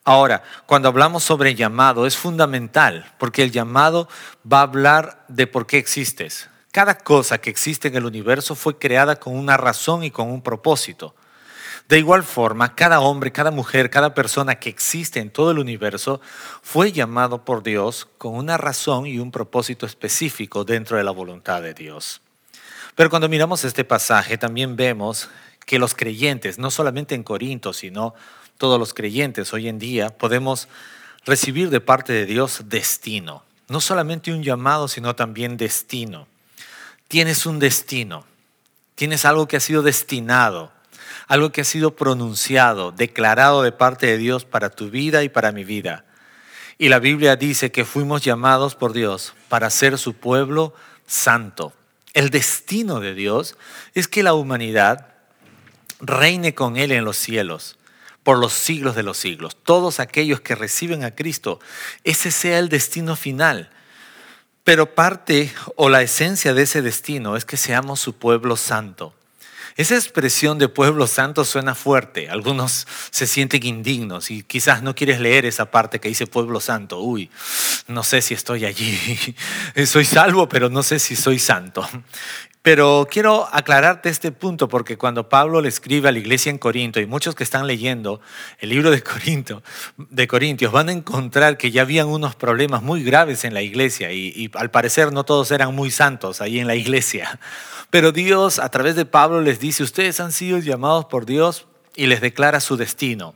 Ahora, 0.06 0.44
cuando 0.66 0.88
hablamos 0.88 1.24
sobre 1.24 1.56
llamado, 1.56 2.06
es 2.06 2.16
fundamental 2.16 3.12
porque 3.18 3.44
el 3.44 3.52
llamado 3.52 4.08
va 4.52 4.60
a 4.60 4.64
hablar 4.64 5.26
de 5.28 5.48
por 5.48 5.68
qué 5.68 5.78
existes. 5.78 6.50
Cada 6.72 6.98
cosa 6.98 7.40
que 7.40 7.50
existe 7.50 7.88
en 7.88 7.96
el 7.96 8.06
universo 8.06 8.56
fue 8.56 8.78
creada 8.78 9.18
con 9.18 9.36
una 9.36 9.58
razón 9.58 10.04
y 10.04 10.12
con 10.12 10.30
un 10.32 10.42
propósito. 10.42 11.16
De 11.90 11.98
igual 11.98 12.24
forma, 12.24 12.76
cada 12.76 13.00
hombre, 13.00 13.32
cada 13.32 13.50
mujer, 13.50 13.90
cada 13.90 14.14
persona 14.14 14.56
que 14.56 14.70
existe 14.70 15.20
en 15.20 15.32
todo 15.32 15.50
el 15.50 15.58
universo 15.58 16.22
fue 16.62 16.92
llamado 16.92 17.44
por 17.44 17.64
Dios 17.64 18.08
con 18.20 18.36
una 18.36 18.58
razón 18.58 19.08
y 19.08 19.18
un 19.18 19.32
propósito 19.32 19.88
específico 19.88 20.64
dentro 20.64 20.98
de 20.98 21.04
la 21.04 21.12
voluntad 21.12 21.64
de 21.64 21.74
Dios. 21.74 22.22
Pero 23.00 23.10
cuando 23.10 23.30
miramos 23.30 23.64
este 23.64 23.86
pasaje 23.86 24.38
también 24.38 24.76
vemos 24.76 25.30
que 25.66 25.80
los 25.80 25.96
creyentes, 25.96 26.60
no 26.60 26.70
solamente 26.70 27.16
en 27.16 27.24
Corinto, 27.24 27.72
sino 27.72 28.14
todos 28.58 28.78
los 28.78 28.94
creyentes 28.94 29.54
hoy 29.54 29.70
en 29.70 29.80
día 29.80 30.10
podemos 30.10 30.68
recibir 31.26 31.70
de 31.70 31.80
parte 31.80 32.12
de 32.12 32.26
Dios 32.26 32.64
destino. 32.66 33.46
No 33.70 33.80
solamente 33.80 34.34
un 34.34 34.44
llamado, 34.44 34.90
sino 34.90 35.16
también 35.16 35.56
destino. 35.56 36.28
Tienes 37.08 37.46
un 37.46 37.60
destino. 37.60 38.26
Tienes 38.96 39.24
algo 39.24 39.48
que 39.48 39.56
ha 39.56 39.62
sido 39.62 39.82
destinado, 39.82 40.74
algo 41.30 41.54
que 41.54 41.62
ha 41.62 41.64
sido 41.64 41.96
pronunciado, 41.96 42.92
declarado 42.92 43.64
de 43.64 43.72
parte 43.72 44.08
de 44.08 44.18
Dios 44.18 44.44
para 44.44 44.72
tu 44.72 44.90
vida 44.90 45.24
y 45.24 45.30
para 45.30 45.54
mi 45.54 45.64
vida. 45.64 46.04
Y 46.78 46.90
la 46.90 47.00
Biblia 47.00 47.38
dice 47.38 47.72
que 47.72 47.86
fuimos 47.86 48.26
llamados 48.26 48.76
por 48.76 48.92
Dios 48.92 49.36
para 49.48 49.70
ser 49.70 49.98
su 49.98 50.16
pueblo 50.16 50.74
santo. 51.08 51.72
El 52.14 52.30
destino 52.30 53.00
de 53.00 53.14
Dios 53.14 53.56
es 53.94 54.08
que 54.08 54.24
la 54.24 54.34
humanidad 54.34 55.08
reine 56.00 56.54
con 56.54 56.78
Él 56.78 56.92
en 56.92 57.06
los 57.06 57.18
cielos 57.18 57.78
por 58.24 58.38
los 58.38 58.54
siglos 58.54 58.96
de 58.96 59.04
los 59.04 59.18
siglos. 59.18 59.58
Todos 59.64 60.00
aquellos 60.00 60.42
que 60.42 60.56
reciben 60.56 61.04
a 61.04 61.16
Cristo, 61.16 61.60
ese 62.04 62.32
sea 62.32 62.60
el 62.60 62.70
destino 62.70 63.16
final. 63.16 63.72
Pero 64.64 64.94
parte 64.94 65.52
o 65.76 65.90
la 65.90 66.02
esencia 66.02 66.54
de 66.54 66.64
ese 66.64 66.82
destino 66.82 67.36
es 67.36 67.46
que 67.46 67.58
seamos 67.58 68.00
su 68.00 68.14
pueblo 68.14 68.56
santo. 68.56 69.16
Esa 69.80 69.96
expresión 69.96 70.58
de 70.58 70.68
pueblo 70.68 71.08
santo 71.08 71.46
suena 71.46 71.74
fuerte. 71.74 72.30
Algunos 72.30 72.86
se 73.12 73.26
sienten 73.26 73.66
indignos 73.66 74.30
y 74.30 74.44
quizás 74.44 74.84
no 74.84 74.94
quieres 74.94 75.22
leer 75.22 75.46
esa 75.46 75.72
parte 75.72 76.02
que 76.02 76.10
dice 76.10 76.28
pueblo 76.28 76.60
santo. 76.60 77.00
Uy, 77.00 77.30
no 77.88 78.04
sé 78.04 78.22
si 78.22 78.34
estoy 78.34 78.66
allí. 78.66 79.00
Soy 79.86 80.04
salvo, 80.04 80.50
pero 80.50 80.70
no 80.70 80.84
sé 80.84 81.00
si 81.00 81.16
soy 81.16 81.40
santo. 81.40 81.88
Pero 82.70 83.08
quiero 83.10 83.50
aclararte 83.52 84.10
este 84.10 84.32
punto 84.32 84.70
porque 84.70 84.96
cuando 84.96 85.28
Pablo 85.28 85.60
le 85.60 85.70
escribe 85.70 86.08
a 86.08 86.12
la 86.12 86.20
iglesia 86.20 86.52
en 86.52 86.60
Corinto 86.60 87.00
y 87.00 87.08
muchos 87.08 87.34
que 87.34 87.44
están 87.44 87.66
leyendo 87.66 88.22
el 88.60 88.70
libro 88.70 88.92
de, 88.92 89.02
Corinto, 89.02 89.64
de 89.98 90.28
Corintios 90.28 90.72
van 90.72 90.90
a 90.90 90.92
encontrar 90.92 91.58
que 91.58 91.72
ya 91.72 91.82
habían 91.82 92.10
unos 92.10 92.36
problemas 92.36 92.84
muy 92.84 93.04
graves 93.04 93.44
en 93.44 93.56
la 93.56 93.64
iglesia 93.64 94.12
y, 94.12 94.28
y 94.36 94.52
al 94.54 94.70
parecer 94.70 95.12
no 95.12 95.24
todos 95.24 95.50
eran 95.50 95.74
muy 95.74 95.90
santos 95.90 96.42
ahí 96.42 96.60
en 96.60 96.68
la 96.68 96.76
iglesia. 96.76 97.40
Pero 97.90 98.12
Dios 98.12 98.60
a 98.60 98.70
través 98.70 98.96
de 98.96 99.06
Pablo 99.06 99.42
les 99.42 99.60
dice, 99.60 99.82
ustedes 99.82 100.20
han 100.20 100.32
sido 100.32 100.60
llamados 100.60 101.06
por 101.06 101.26
Dios 101.26 101.66
y 101.96 102.06
les 102.06 102.22
declara 102.22 102.60
su 102.60 102.78
destino 102.78 103.34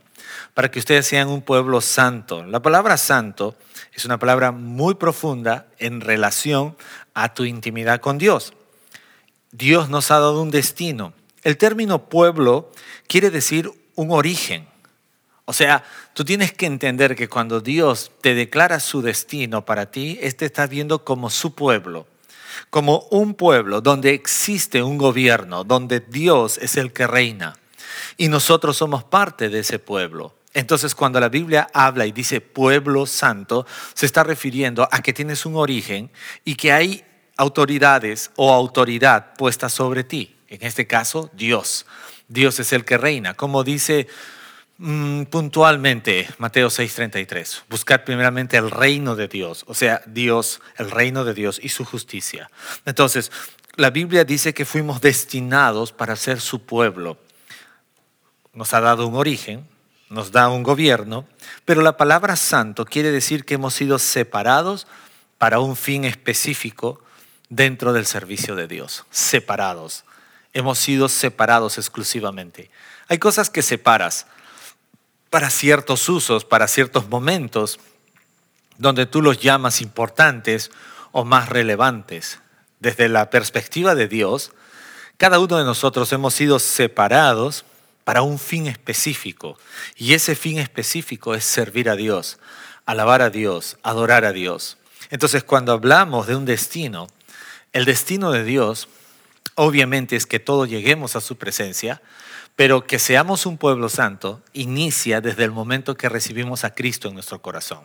para 0.54 0.70
que 0.70 0.78
ustedes 0.78 1.08
sean 1.08 1.26
un 1.26 1.42
pueblo 1.42 1.80
santo. 1.80 2.44
La 2.44 2.62
palabra 2.62 2.96
santo 2.96 3.56
es 3.94 4.04
una 4.04 4.20
palabra 4.20 4.52
muy 4.52 4.94
profunda 4.94 5.66
en 5.80 6.02
relación 6.02 6.76
a 7.14 7.34
tu 7.34 7.44
intimidad 7.44 7.98
con 7.98 8.16
Dios. 8.16 8.52
Dios 9.56 9.88
nos 9.88 10.10
ha 10.10 10.18
dado 10.18 10.42
un 10.42 10.50
destino. 10.50 11.12
El 11.44 11.56
término 11.56 12.08
pueblo 12.08 12.72
quiere 13.06 13.30
decir 13.30 13.70
un 13.94 14.10
origen. 14.10 14.66
O 15.44 15.52
sea, 15.52 15.84
tú 16.12 16.24
tienes 16.24 16.52
que 16.52 16.66
entender 16.66 17.14
que 17.14 17.28
cuando 17.28 17.60
Dios 17.60 18.10
te 18.20 18.34
declara 18.34 18.80
su 18.80 19.00
destino 19.00 19.64
para 19.64 19.92
ti, 19.92 20.18
este 20.20 20.44
está 20.44 20.66
viendo 20.66 21.04
como 21.04 21.30
su 21.30 21.54
pueblo, 21.54 22.08
como 22.70 23.06
un 23.12 23.34
pueblo 23.34 23.80
donde 23.80 24.12
existe 24.12 24.82
un 24.82 24.98
gobierno, 24.98 25.62
donde 25.62 26.00
Dios 26.00 26.58
es 26.58 26.76
el 26.76 26.92
que 26.92 27.06
reina 27.06 27.54
y 28.16 28.26
nosotros 28.26 28.76
somos 28.76 29.04
parte 29.04 29.50
de 29.50 29.60
ese 29.60 29.78
pueblo. 29.78 30.34
Entonces, 30.52 30.96
cuando 30.96 31.20
la 31.20 31.28
Biblia 31.28 31.68
habla 31.72 32.06
y 32.06 32.12
dice 32.12 32.40
pueblo 32.40 33.06
santo, 33.06 33.66
se 33.94 34.06
está 34.06 34.24
refiriendo 34.24 34.88
a 34.90 35.00
que 35.00 35.12
tienes 35.12 35.46
un 35.46 35.54
origen 35.54 36.10
y 36.44 36.56
que 36.56 36.72
hay 36.72 37.04
autoridades 37.36 38.30
o 38.36 38.52
autoridad 38.52 39.34
puesta 39.34 39.68
sobre 39.68 40.04
ti. 40.04 40.36
En 40.48 40.62
este 40.62 40.86
caso, 40.86 41.30
Dios. 41.32 41.86
Dios 42.28 42.58
es 42.60 42.72
el 42.72 42.84
que 42.84 42.98
reina. 42.98 43.34
Como 43.34 43.64
dice 43.64 44.06
Mm, 44.76 45.24
puntualmente, 45.24 46.28
Mateo 46.38 46.68
6:33, 46.68 47.62
buscar 47.68 48.04
primeramente 48.04 48.56
el 48.56 48.72
reino 48.72 49.14
de 49.14 49.28
Dios, 49.28 49.64
o 49.68 49.74
sea, 49.74 50.02
Dios, 50.06 50.60
el 50.76 50.90
reino 50.90 51.24
de 51.24 51.32
Dios 51.32 51.60
y 51.62 51.68
su 51.68 51.84
justicia. 51.84 52.50
Entonces, 52.84 53.30
la 53.76 53.90
Biblia 53.90 54.24
dice 54.24 54.52
que 54.52 54.64
fuimos 54.64 55.00
destinados 55.00 55.92
para 55.92 56.16
ser 56.16 56.40
su 56.40 56.64
pueblo. 56.64 57.18
Nos 58.52 58.74
ha 58.74 58.80
dado 58.80 59.06
un 59.06 59.14
origen, 59.14 59.68
nos 60.10 60.32
da 60.32 60.48
un 60.48 60.64
gobierno, 60.64 61.24
pero 61.64 61.80
la 61.80 61.96
palabra 61.96 62.34
santo 62.34 62.84
quiere 62.84 63.12
decir 63.12 63.44
que 63.44 63.54
hemos 63.54 63.74
sido 63.74 64.00
separados 64.00 64.88
para 65.38 65.60
un 65.60 65.76
fin 65.76 66.04
específico 66.04 67.00
dentro 67.48 67.92
del 67.92 68.06
servicio 68.06 68.54
de 68.54 68.66
Dios, 68.66 69.04
separados. 69.10 70.04
Hemos 70.52 70.78
sido 70.78 71.08
separados 71.08 71.78
exclusivamente. 71.78 72.70
Hay 73.08 73.18
cosas 73.18 73.50
que 73.50 73.62
separas 73.62 74.26
para 75.30 75.50
ciertos 75.50 76.08
usos, 76.08 76.44
para 76.44 76.68
ciertos 76.68 77.08
momentos, 77.08 77.80
donde 78.78 79.06
tú 79.06 79.20
los 79.20 79.40
llamas 79.40 79.80
importantes 79.80 80.70
o 81.12 81.24
más 81.24 81.48
relevantes. 81.48 82.38
Desde 82.80 83.08
la 83.08 83.30
perspectiva 83.30 83.94
de 83.94 84.08
Dios, 84.08 84.52
cada 85.16 85.38
uno 85.38 85.58
de 85.58 85.64
nosotros 85.64 86.12
hemos 86.12 86.34
sido 86.34 86.58
separados 86.58 87.64
para 88.04 88.22
un 88.22 88.38
fin 88.38 88.66
específico. 88.66 89.58
Y 89.96 90.14
ese 90.14 90.34
fin 90.34 90.58
específico 90.58 91.34
es 91.34 91.44
servir 91.44 91.88
a 91.88 91.96
Dios, 91.96 92.38
alabar 92.84 93.22
a 93.22 93.30
Dios, 93.30 93.78
adorar 93.82 94.24
a 94.24 94.32
Dios. 94.32 94.76
Entonces, 95.10 95.44
cuando 95.44 95.72
hablamos 95.72 96.26
de 96.26 96.36
un 96.36 96.44
destino, 96.44 97.08
el 97.74 97.84
destino 97.84 98.32
de 98.32 98.44
Dios 98.44 98.88
obviamente 99.56 100.16
es 100.16 100.26
que 100.26 100.40
todos 100.40 100.68
lleguemos 100.68 101.16
a 101.16 101.20
su 101.20 101.36
presencia, 101.36 102.00
pero 102.56 102.86
que 102.86 103.00
seamos 103.00 103.46
un 103.46 103.58
pueblo 103.58 103.88
santo 103.88 104.40
inicia 104.52 105.20
desde 105.20 105.44
el 105.44 105.50
momento 105.50 105.96
que 105.96 106.08
recibimos 106.08 106.62
a 106.64 106.72
Cristo 106.72 107.08
en 107.08 107.14
nuestro 107.14 107.42
corazón. 107.42 107.80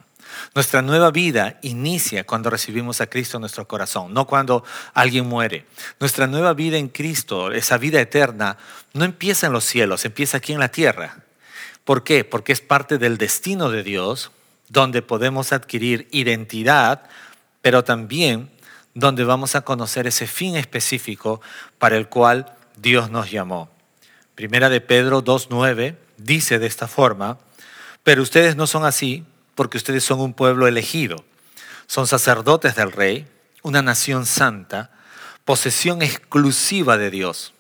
Nuestra 0.54 0.84
nueva 0.84 1.10
vida 1.10 1.58
inicia 1.64 2.24
cuando 2.24 2.52
recibimos 2.52 3.02
a 3.02 3.08
Cristo 3.08 3.38
en 3.38 3.42
nuestro 3.42 3.68
corazón, 3.68 4.14
no 4.14 4.28
cuando 4.28 4.64
alguien 4.94 5.28
muere. 5.28 5.66
Nuestra 6.00 6.28
nueva 6.28 6.54
vida 6.54 6.78
en 6.78 6.90
Cristo, 6.90 7.52
esa 7.52 7.80
vida 7.80 8.00
eterna, 8.00 8.58
no 8.94 9.06
empieza 9.06 9.48
en 9.48 9.54
los 9.54 9.66
cielos, 9.66 10.06
empieza 10.06 10.38
aquí 10.38 10.54
en 10.54 10.60
la 10.60 10.70
tierra. 10.70 11.24
¿Por 11.84 12.04
qué? 12.04 12.24
Porque 12.24 12.54
es 12.54 12.62
parte 12.62 13.00
del 13.00 13.18
destino 13.18 13.72
de 13.72 13.82
Dios, 13.82 14.30
donde 14.68 15.02
podemos 15.02 15.52
adquirir 15.52 16.08
identidad, 16.12 17.10
pero 17.64 17.84
también 17.84 18.52
donde 18.94 19.24
vamos 19.24 19.56
a 19.56 19.62
conocer 19.62 20.08
ese 20.08 20.28
fin 20.28 20.56
específico 20.56 21.42
para 21.78 21.98
el 21.98 22.10
cual 22.10 22.54
Dios 22.78 23.10
nos 23.10 23.32
llamó. 23.32 23.70
Primera 24.36 24.70
de 24.70 24.82
Pedro 24.82 25.24
2.9 25.24 25.96
dice 26.18 26.60
de 26.60 26.68
esta 26.68 26.88
forma, 26.88 27.38
pero 28.04 28.22
ustedes 28.22 28.56
no 28.56 28.68
son 28.68 28.86
así 28.86 29.26
porque 29.56 29.78
ustedes 29.78 30.04
son 30.04 30.22
un 30.22 30.34
pueblo 30.34 30.68
elegido, 30.68 31.24
son 31.88 32.08
sacerdotes 32.08 32.76
del 32.76 32.92
rey, 32.92 33.28
una 33.62 33.82
nación 33.82 34.26
santa, 34.26 34.92
posesión 35.44 36.02
exclusiva 36.02 36.98
de 36.98 37.10
Dios. 37.10 37.54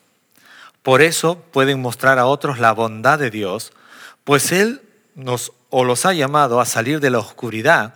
Por 0.81 1.01
eso 1.01 1.39
pueden 1.51 1.81
mostrar 1.81 2.19
a 2.19 2.25
otros 2.25 2.59
la 2.59 2.71
bondad 2.71 3.19
de 3.19 3.29
Dios, 3.29 3.73
pues 4.23 4.51
Él 4.51 4.81
nos 5.15 5.51
o 5.69 5.83
los 5.83 6.05
ha 6.05 6.13
llamado 6.13 6.59
a 6.61 6.65
salir 6.65 6.99
de 6.99 7.09
la 7.09 7.19
oscuridad 7.19 7.95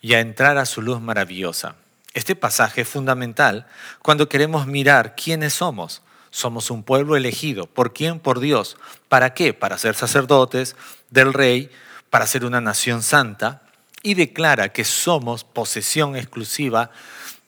y 0.00 0.14
a 0.14 0.20
entrar 0.20 0.58
a 0.58 0.66
su 0.66 0.82
luz 0.82 1.00
maravillosa. 1.00 1.76
Este 2.14 2.34
pasaje 2.34 2.82
es 2.82 2.88
fundamental 2.88 3.66
cuando 4.02 4.28
queremos 4.28 4.66
mirar 4.66 5.14
quiénes 5.14 5.54
somos. 5.54 6.02
Somos 6.30 6.70
un 6.70 6.82
pueblo 6.82 7.16
elegido. 7.16 7.66
¿Por 7.66 7.92
quién? 7.92 8.20
Por 8.20 8.40
Dios. 8.40 8.76
¿Para 9.08 9.34
qué? 9.34 9.54
Para 9.54 9.78
ser 9.78 9.94
sacerdotes 9.94 10.76
del 11.10 11.32
rey, 11.32 11.70
para 12.10 12.26
ser 12.26 12.44
una 12.44 12.60
nación 12.60 13.02
santa. 13.02 13.62
Y 14.02 14.14
declara 14.14 14.70
que 14.70 14.84
somos 14.84 15.44
posesión 15.44 16.16
exclusiva 16.16 16.90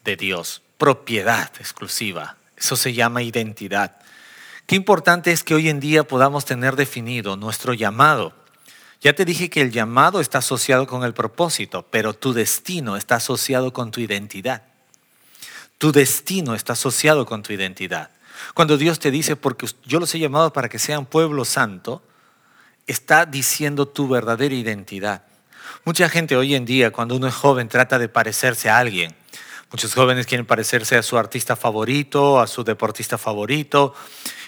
de 0.03 0.15
Dios, 0.15 0.61
propiedad 0.77 1.51
exclusiva. 1.59 2.37
Eso 2.57 2.75
se 2.75 2.93
llama 2.93 3.23
identidad. 3.23 3.97
Qué 4.67 4.75
importante 4.75 5.31
es 5.31 5.43
que 5.43 5.53
hoy 5.53 5.69
en 5.69 5.79
día 5.79 6.03
podamos 6.03 6.45
tener 6.45 6.75
definido 6.75 7.37
nuestro 7.37 7.73
llamado. 7.73 8.33
Ya 9.01 9.13
te 9.13 9.25
dije 9.25 9.49
que 9.49 9.61
el 9.61 9.71
llamado 9.71 10.21
está 10.21 10.37
asociado 10.37 10.85
con 10.85 11.03
el 11.03 11.15
propósito, 11.15 11.87
pero 11.89 12.13
tu 12.13 12.33
destino 12.33 12.95
está 12.95 13.15
asociado 13.15 13.73
con 13.73 13.89
tu 13.89 13.99
identidad. 13.99 14.61
Tu 15.79 15.91
destino 15.91 16.53
está 16.53 16.73
asociado 16.73 17.25
con 17.25 17.41
tu 17.41 17.51
identidad. 17.51 18.11
Cuando 18.53 18.77
Dios 18.77 18.99
te 18.99 19.09
dice, 19.09 19.35
porque 19.35 19.65
yo 19.85 19.99
los 19.99 20.13
he 20.13 20.19
llamado 20.19 20.53
para 20.53 20.69
que 20.69 20.77
sean 20.77 21.07
pueblo 21.07 21.45
santo, 21.45 22.03
está 22.85 23.25
diciendo 23.25 23.87
tu 23.87 24.07
verdadera 24.07 24.53
identidad. 24.53 25.23
Mucha 25.83 26.07
gente 26.07 26.35
hoy 26.35 26.53
en 26.53 26.65
día, 26.65 26.91
cuando 26.91 27.15
uno 27.15 27.27
es 27.27 27.33
joven, 27.33 27.69
trata 27.69 27.97
de 27.97 28.07
parecerse 28.07 28.69
a 28.69 28.77
alguien. 28.77 29.15
Muchos 29.71 29.95
jóvenes 29.95 30.27
quieren 30.27 30.45
parecerse 30.45 30.95
a 30.95 31.01
su 31.01 31.17
artista 31.17 31.55
favorito, 31.55 32.39
a 32.39 32.45
su 32.45 32.63
deportista 32.63 33.17
favorito, 33.17 33.95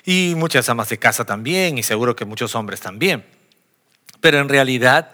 y 0.05 0.33
muchas 0.35 0.69
amas 0.69 0.89
de 0.89 0.99
casa 0.99 1.25
también, 1.25 1.79
y 1.79 1.83
seguro 1.83 2.15
que 2.15 2.25
muchos 2.25 2.53
hombres 2.53 2.81
también. 2.81 3.25
Pero 4.23 4.39
en 4.39 4.47
realidad 4.47 5.11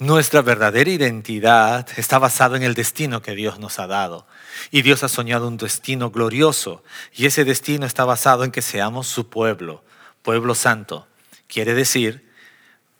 nuestra 0.00 0.42
verdadera 0.42 0.90
identidad 0.90 1.86
está 1.96 2.18
basada 2.18 2.56
en 2.56 2.64
el 2.64 2.74
destino 2.74 3.22
que 3.22 3.36
Dios 3.36 3.60
nos 3.60 3.78
ha 3.78 3.86
dado. 3.86 4.26
Y 4.72 4.82
Dios 4.82 5.04
ha 5.04 5.08
soñado 5.08 5.46
un 5.46 5.56
destino 5.56 6.10
glorioso. 6.10 6.82
Y 7.14 7.26
ese 7.26 7.44
destino 7.44 7.86
está 7.86 8.04
basado 8.04 8.42
en 8.42 8.50
que 8.50 8.60
seamos 8.60 9.06
su 9.06 9.30
pueblo, 9.30 9.84
pueblo 10.22 10.56
santo. 10.56 11.06
Quiere 11.46 11.74
decir 11.74 12.28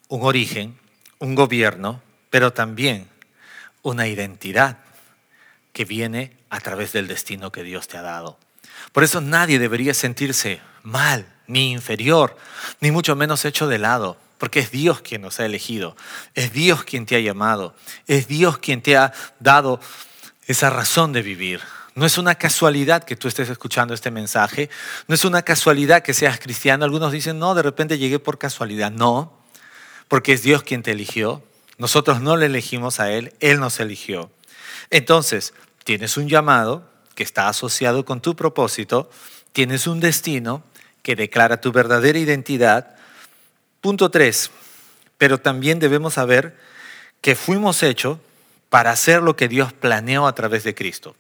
un 0.07 0.23
origen, 0.23 0.79
un 1.19 1.35
gobierno, 1.35 2.01
pero 2.31 2.53
también 2.53 3.09
una 3.83 4.07
identidad 4.07 4.79
que 5.73 5.85
viene 5.85 6.37
a 6.49 6.61
través 6.61 6.93
del 6.93 7.09
destino 7.09 7.51
que 7.51 7.65
Dios 7.65 7.89
te 7.89 7.97
ha 7.97 8.03
dado. 8.03 8.39
Por 8.93 9.03
eso 9.03 9.21
nadie 9.21 9.59
debería 9.59 9.95
sentirse 9.95 10.61
mal, 10.85 11.27
ni 11.49 11.73
inferior, 11.73 12.37
ni 12.81 12.93
mucho 12.93 13.17
menos 13.17 13.45
hecho 13.45 13.67
de 13.67 13.79
lado 13.79 14.17
porque 14.41 14.61
es 14.61 14.71
Dios 14.71 15.03
quien 15.03 15.21
nos 15.21 15.39
ha 15.39 15.45
elegido, 15.45 15.95
es 16.35 16.51
Dios 16.55 16.83
quien 16.85 17.05
te 17.05 17.15
ha 17.15 17.21
llamado, 17.21 17.75
es 18.07 18.27
Dios 18.27 18.57
quien 18.57 18.81
te 18.81 18.97
ha 18.97 19.13
dado 19.39 19.81
esa 20.47 20.71
razón 20.71 21.13
de 21.13 21.21
vivir. 21.21 21.61
No 21.95 22.07
es 22.07 22.17
una 22.17 22.35
casualidad 22.37 23.05
que 23.05 23.17
tú 23.17 23.29
estés 23.29 23.51
escuchando 23.51 23.93
este 23.93 24.11
mensaje, 24.11 24.71
no 25.09 25.15
es 25.15 25.27
una 25.27 25.43
casualidad 25.43 26.03
que 26.03 26.15
seas 26.15 26.41
cristiano. 26.41 26.87
Algunos 26.87 27.13
dicen, 27.13 27.39
no, 27.39 27.55
de 27.55 27.63
repente 27.63 27.99
llegué 27.99 28.19
por 28.19 28.39
casualidad. 28.39 28.91
No, 28.91 29.31
porque 30.09 30.33
es 30.33 30.43
Dios 30.43 30.63
quien 30.63 30.83
te 30.83 30.93
eligió. 30.93 31.43
Nosotros 31.77 32.23
no 32.23 32.39
le 32.39 32.47
elegimos 32.47 32.99
a 32.99 33.13
Él, 33.13 33.35
Él 33.41 33.61
nos 33.61 33.79
eligió. 33.79 34.31
Entonces, 34.89 35.53
tienes 35.85 36.17
un 36.17 36.31
llamado 36.31 36.89
que 37.15 37.25
está 37.25 37.47
asociado 37.49 38.07
con 38.07 38.23
tu 38.23 38.35
propósito, 38.35 39.11
tienes 39.53 39.87
un 39.87 40.01
destino 40.01 40.65
que 41.03 41.15
declara 41.15 41.61
tu 41.61 41.73
verdadera 41.73 42.19
identidad, 42.19 42.97
Punto 43.81 44.11
tres, 44.11 44.51
pero 45.17 45.39
también 45.39 45.79
debemos 45.79 46.15
saber 46.15 46.55
que 47.23 47.35
fuimos 47.35 47.83
hechos 47.83 48.19
para 48.69 48.91
hacer 48.91 49.23
lo 49.23 49.37
que 49.37 49.49
Dios 49.49 49.73
planeó 49.73 50.27
a 50.27 50.35
través 50.35 50.65
de 50.65 50.75
Cristo. 50.75 51.17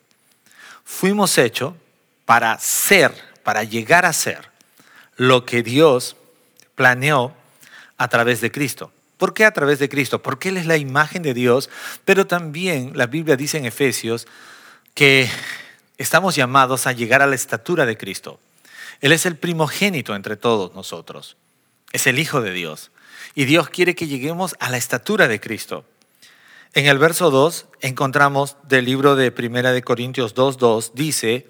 Fuimos 0.85 1.39
hechos 1.39 1.75
para 2.27 2.59
ser, 2.59 3.15
para 3.45 3.65
llegar 3.65 4.05
a 4.05 4.13
ser 4.13 4.51
lo 5.17 5.47
que 5.47 5.63
Dios 5.63 6.17
planeó 6.75 7.35
a 7.97 8.09
través 8.09 8.43
de 8.43 8.53
Cristo. 8.53 8.93
¿Por 9.17 9.33
qué 9.33 9.47
a 9.47 9.53
través 9.53 9.79
de 9.79 9.89
Cristo? 9.89 10.23
Porque 10.23 10.51
Él 10.51 10.59
es 10.59 10.67
la 10.67 10.77
imagen 10.77 11.23
de 11.23 11.33
Dios, 11.33 11.71
pero 12.05 12.27
también 12.27 12.93
la 12.95 13.07
Biblia 13.07 13.37
dice 13.37 13.57
en 13.57 13.65
Efesios 13.65 14.27
que 14.93 15.31
estamos 15.97 16.37
llamados 16.37 16.87
a 16.87 16.93
llegar 16.93 17.23
a 17.23 17.27
la 17.27 17.35
estatura 17.35 17.87
de 17.87 17.97
Cristo. 17.97 18.39
Él 19.01 19.13
es 19.13 19.25
el 19.25 19.37
primogénito 19.37 20.15
entre 20.15 20.37
todos 20.37 20.75
nosotros 20.75 21.37
es 21.93 22.07
el 22.07 22.19
Hijo 22.19 22.41
de 22.41 22.53
Dios. 22.53 22.91
Y 23.35 23.45
Dios 23.45 23.69
quiere 23.69 23.95
que 23.95 24.07
lleguemos 24.07 24.57
a 24.61 24.71
la 24.71 24.77
estatura 24.77 25.29
de 25.29 25.41
Cristo. 25.41 25.85
En 26.73 26.87
el 26.87 26.99
verso 26.99 27.31
2 27.31 27.67
encontramos 27.81 28.57
del 28.63 28.85
libro 28.85 29.17
de 29.17 29.33
Primera 29.33 29.73
de 29.73 29.83
Corintios 29.83 30.35
2.2, 30.35 30.93
dice, 30.95 31.49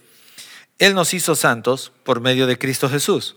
Él 0.79 0.95
nos 0.95 1.13
hizo 1.13 1.35
santos 1.35 1.93
por 2.05 2.21
medio 2.21 2.47
de 2.47 2.59
Cristo 2.59 2.89
Jesús. 2.89 3.37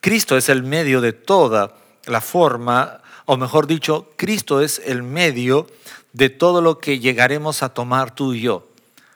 Cristo 0.00 0.36
es 0.36 0.48
el 0.48 0.62
medio 0.64 1.00
de 1.00 1.12
toda 1.12 1.76
la 2.06 2.20
forma, 2.20 3.00
o 3.26 3.36
mejor 3.36 3.66
dicho, 3.66 4.12
Cristo 4.16 4.60
es 4.60 4.82
el 4.84 5.02
medio 5.02 5.68
de 6.12 6.30
todo 6.30 6.60
lo 6.60 6.78
que 6.78 6.98
llegaremos 6.98 7.62
a 7.62 7.70
tomar 7.70 8.14
tú 8.14 8.34
y 8.34 8.42
yo, 8.42 8.68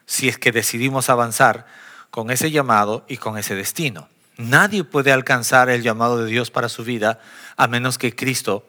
si 0.06 0.28
es 0.28 0.38
que 0.38 0.52
decidimos 0.52 1.10
avanzar 1.10 1.66
con 2.10 2.30
ese 2.30 2.50
llamado 2.50 3.04
y 3.08 3.16
con 3.16 3.38
ese 3.38 3.54
destino. 3.54 4.08
Nadie 4.38 4.84
puede 4.84 5.10
alcanzar 5.10 5.68
el 5.68 5.82
llamado 5.82 6.22
de 6.22 6.30
Dios 6.30 6.50
para 6.52 6.68
su 6.68 6.84
vida 6.84 7.20
a 7.56 7.66
menos 7.66 7.98
que 7.98 8.14
Cristo 8.14 8.64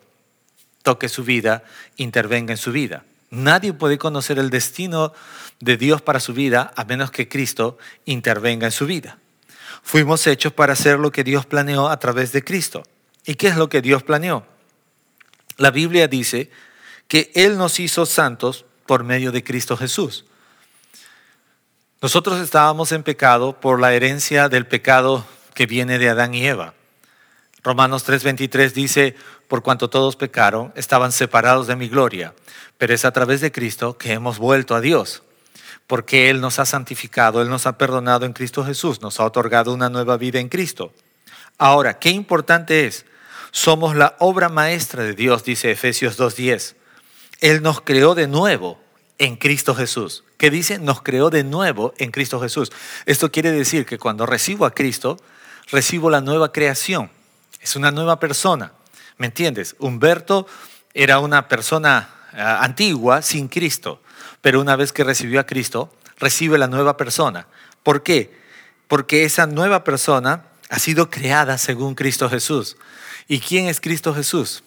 toque 0.82 1.10
su 1.10 1.24
vida, 1.24 1.64
intervenga 1.96 2.52
en 2.52 2.58
su 2.58 2.72
vida. 2.72 3.06
Nadie 3.30 3.74
puede 3.74 4.00
conocer 4.00 4.40
el 4.40 4.50
destino 4.50 5.14
de 5.60 5.78
Dios 5.78 6.02
para 6.02 6.20
su 6.20 6.34
vida 6.34 6.74
a 6.76 6.86
menos 6.86 7.12
que 7.12 7.30
Cristo 7.30 7.78
intervenga 8.06 8.66
en 8.66 8.72
su 8.72 8.88
vida. 8.88 9.20
Fuimos 9.84 10.26
hechos 10.26 10.52
para 10.54 10.74
hacer 10.74 10.98
lo 10.98 11.12
que 11.12 11.24
Dios 11.24 11.46
planeó 11.46 11.90
a 11.90 12.00
través 12.00 12.32
de 12.32 12.44
Cristo. 12.44 12.84
¿Y 13.26 13.36
qué 13.36 13.50
es 13.50 13.56
lo 13.56 13.70
que 13.70 13.84
Dios 13.84 14.02
planeó? 14.02 14.48
La 15.58 15.70
Biblia 15.70 16.08
dice 16.08 16.50
que 17.08 17.32
Él 17.36 17.60
nos 17.60 17.80
hizo 17.80 18.08
santos 18.08 18.66
por 18.88 19.04
medio 19.04 19.32
de 19.32 19.44
Cristo 19.44 19.78
Jesús. 19.78 20.26
Nosotros 22.02 22.40
estábamos 22.40 22.92
en 22.92 23.04
pecado 23.04 23.60
por 23.60 23.80
la 23.80 23.94
herencia 23.94 24.50
del 24.50 24.66
pecado 24.66 25.28
que 25.60 25.66
viene 25.66 26.00
de 26.00 26.08
Adán 26.08 26.34
y 26.34 26.48
Eva. 26.48 26.74
Romanos 27.64 28.08
3:23 28.08 28.72
dice, 28.72 29.14
por 29.50 29.62
cuanto 29.62 29.90
todos 29.90 30.16
pecaron, 30.16 30.72
estaban 30.78 31.12
separados 31.12 31.68
de 31.68 31.76
mi 31.76 31.90
gloria, 31.90 32.34
pero 32.78 32.94
es 32.94 33.04
a 33.04 33.12
través 33.12 33.42
de 33.42 33.52
Cristo 33.52 33.98
que 33.98 34.14
hemos 34.14 34.38
vuelto 34.38 34.74
a 34.74 34.80
Dios, 34.80 35.22
porque 35.86 36.30
Él 36.30 36.40
nos 36.40 36.60
ha 36.60 36.66
santificado, 36.66 37.42
Él 37.42 37.50
nos 37.50 37.66
ha 37.68 37.78
perdonado 37.78 38.26
en 38.26 38.32
Cristo 38.32 38.64
Jesús, 38.64 39.02
nos 39.02 39.20
ha 39.20 39.26
otorgado 39.26 39.74
una 39.74 39.90
nueva 39.90 40.16
vida 40.16 40.40
en 40.40 40.48
Cristo. 40.48 40.94
Ahora, 41.58 42.00
qué 42.00 42.10
importante 42.10 42.86
es, 42.86 43.06
somos 43.52 43.98
la 43.98 44.16
obra 44.20 44.48
maestra 44.48 45.04
de 45.04 45.12
Dios, 45.12 45.44
dice 45.44 45.72
Efesios 45.72 46.18
2:10. 46.18 46.78
Él 47.42 47.62
nos 47.62 47.82
creó 47.82 48.16
de 48.16 48.30
nuevo 48.30 48.80
en 49.18 49.36
Cristo 49.36 49.76
Jesús. 49.76 50.24
¿Qué 50.38 50.50
dice? 50.50 50.80
Nos 50.80 51.02
creó 51.02 51.30
de 51.30 51.44
nuevo 51.44 51.94
en 51.98 52.12
Cristo 52.12 52.40
Jesús. 52.40 52.72
Esto 53.06 53.30
quiere 53.30 53.52
decir 53.52 53.86
que 53.86 53.98
cuando 53.98 54.26
recibo 54.26 54.66
a 54.66 54.72
Cristo, 54.72 55.18
recibo 55.72 56.10
la 56.10 56.22
nueva 56.22 56.52
creación. 56.52 57.10
Es 57.62 57.76
una 57.76 57.92
nueva 57.92 58.20
persona. 58.20 58.74
¿Me 59.18 59.28
entiendes? 59.28 59.76
Humberto 59.80 60.48
era 60.94 61.20
una 61.20 61.48
persona 61.48 62.10
eh, 62.34 62.42
antigua 62.42 63.22
sin 63.22 63.48
Cristo, 63.48 64.02
pero 64.42 64.62
una 64.62 64.76
vez 64.76 64.94
que 64.94 65.04
recibió 65.04 65.40
a 65.40 65.46
Cristo, 65.46 65.94
recibe 66.18 66.58
la 66.58 66.68
nueva 66.68 66.98
persona. 66.98 67.48
¿Por 67.84 68.04
qué? 68.04 68.38
Porque 68.88 69.24
esa 69.24 69.46
nueva 69.48 69.84
persona 69.84 70.46
ha 70.70 70.80
sido 70.80 71.10
creada 71.10 71.58
según 71.58 71.96
Cristo 71.96 72.30
Jesús. 72.30 72.78
¿Y 73.28 73.40
quién 73.40 73.68
es 73.68 73.82
Cristo 73.82 74.14
Jesús? 74.14 74.64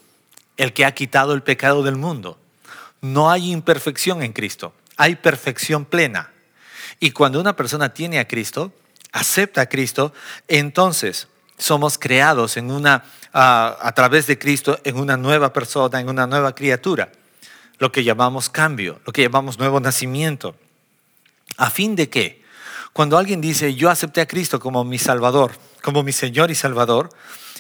El 0.57 0.73
que 0.73 0.85
ha 0.85 0.93
quitado 0.93 1.33
el 1.35 1.43
pecado 1.43 1.83
del 1.83 1.97
mundo. 1.97 2.39
No 3.01 3.31
hay 3.31 3.51
imperfección 3.51 4.23
en 4.23 4.33
Cristo, 4.33 4.75
hay 4.97 5.17
perfección 5.17 5.85
plena. 5.85 6.31
Y 7.01 7.11
cuando 7.11 7.41
una 7.41 7.57
persona 7.57 7.93
tiene 7.93 8.21
a 8.21 8.29
Cristo, 8.29 8.73
acepta 9.13 9.63
a 9.63 9.69
Cristo, 9.69 10.13
entonces 10.49 11.29
somos 11.59 11.99
creados 11.99 12.57
en 12.57 12.71
una, 12.71 13.05
a 13.33 13.93
través 13.95 14.27
de 14.27 14.39
Cristo 14.39 14.81
en 14.85 14.97
una 14.97 15.17
nueva 15.17 15.53
persona, 15.53 16.01
en 16.01 16.09
una 16.09 16.27
nueva 16.27 16.55
criatura, 16.55 17.13
lo 17.79 17.93
que 17.93 18.05
llamamos 18.05 18.51
cambio, 18.51 19.01
lo 19.07 19.13
que 19.13 19.23
llamamos 19.23 19.59
nuevo 19.59 19.79
nacimiento. 19.81 20.57
¿A 21.57 21.71
fin 21.71 21.95
de 21.95 22.09
qué? 22.09 22.43
Cuando 22.93 23.17
alguien 23.17 23.41
dice, 23.41 23.75
yo 23.75 23.91
acepté 23.91 24.21
a 24.21 24.27
Cristo 24.27 24.61
como 24.61 24.85
mi 24.85 24.99
Salvador, 24.99 25.53
como 25.83 26.03
mi 26.03 26.13
Señor 26.13 26.51
y 26.51 26.55
Salvador, 26.55 27.11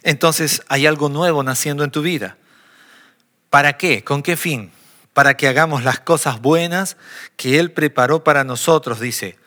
entonces 0.02 0.62
hay 0.68 0.86
algo 0.86 1.08
nuevo 1.08 1.42
naciendo 1.42 1.84
en 1.84 1.90
tu 1.90 2.02
vida. 2.02 2.36
¿Para 3.50 3.76
qué? 3.76 4.02
¿Con 4.02 4.22
qué 4.22 4.36
fin? 4.36 4.72
para 5.12 5.36
que 5.36 5.48
hagamos 5.48 5.84
las 5.84 6.00
cosas 6.00 6.40
buenas 6.40 6.96
que 7.36 7.58
Él 7.58 7.72
preparó 7.72 8.24
para 8.24 8.44
nosotros, 8.44 9.00
dice, 9.00 9.38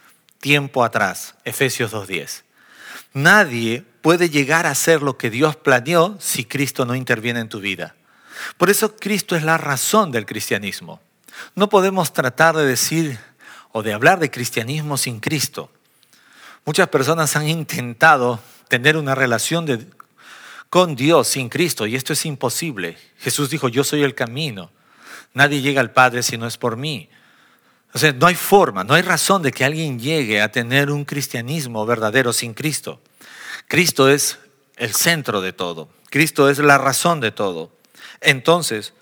tiempo 0.45 0.83
atrás, 0.83 1.33
Efesios 1.43 1.91
2.10. 1.91 2.43
Nadie 3.13 3.83
puede 4.03 4.29
llegar 4.29 4.67
a 4.67 4.69
hacer 4.69 5.01
lo 5.01 5.17
que 5.17 5.31
Dios 5.31 5.55
planeó 5.55 6.17
si 6.19 6.45
Cristo 6.45 6.85
no 6.85 6.93
interviene 6.93 7.39
en 7.39 7.49
tu 7.49 7.61
vida. 7.61 7.95
Por 8.59 8.69
eso 8.69 8.95
Cristo 8.95 9.35
es 9.35 9.41
la 9.41 9.57
razón 9.57 10.11
del 10.11 10.27
cristianismo. 10.27 11.01
No 11.55 11.67
podemos 11.67 12.13
tratar 12.13 12.55
de 12.55 12.63
decir 12.63 13.17
o 13.71 13.81
de 13.81 13.93
hablar 13.93 14.19
de 14.19 14.29
cristianismo 14.29 14.97
sin 14.97 15.19
Cristo. 15.19 15.71
Muchas 16.63 16.89
personas 16.89 17.35
han 17.35 17.49
intentado 17.49 18.39
tener 18.67 18.97
una 18.97 19.15
relación 19.15 19.95
con 20.69 20.95
Dios 20.95 21.27
sin 21.27 21.49
Cristo 21.49 21.87
y 21.87 21.95
esto 21.95 22.13
es 22.13 22.23
imposible. 22.23 22.99
Jesús 23.17 23.49
dijo, 23.49 23.67
yo 23.67 23.83
soy 23.83 24.03
el 24.03 24.13
camino, 24.13 24.69
Nadie 25.35 25.61
llega 25.61 25.81
al 25.81 25.91
Padre 25.91 26.23
si 26.23 26.37
no 26.37 26.47
es 26.47 26.57
por 26.57 26.77
mí. 26.77 27.09
O 27.95 27.97
sea, 27.97 28.11
no 28.11 28.27
hay 28.27 28.35
forma, 28.35 28.83
no 28.83 28.93
hay 28.93 29.03
razón 29.03 29.41
de 29.41 29.53
que 29.53 29.63
alguien 29.63 29.97
llegue 29.97 30.41
a 30.41 30.51
tener 30.51 30.91
un 30.91 31.05
cristianismo 31.05 31.85
verdadero 31.85 32.33
sin 32.33 32.53
Cristo. 32.53 32.99
Cristo 33.69 34.09
es 34.09 34.37
el 34.75 34.93
centro 34.93 35.39
de 35.39 35.53
todo. 35.53 35.87
Cristo 36.09 36.49
es 36.49 36.59
la 36.59 36.77
razón 36.77 37.21
de 37.21 37.31
todo. 37.31 37.71
Entonces, 38.19 38.93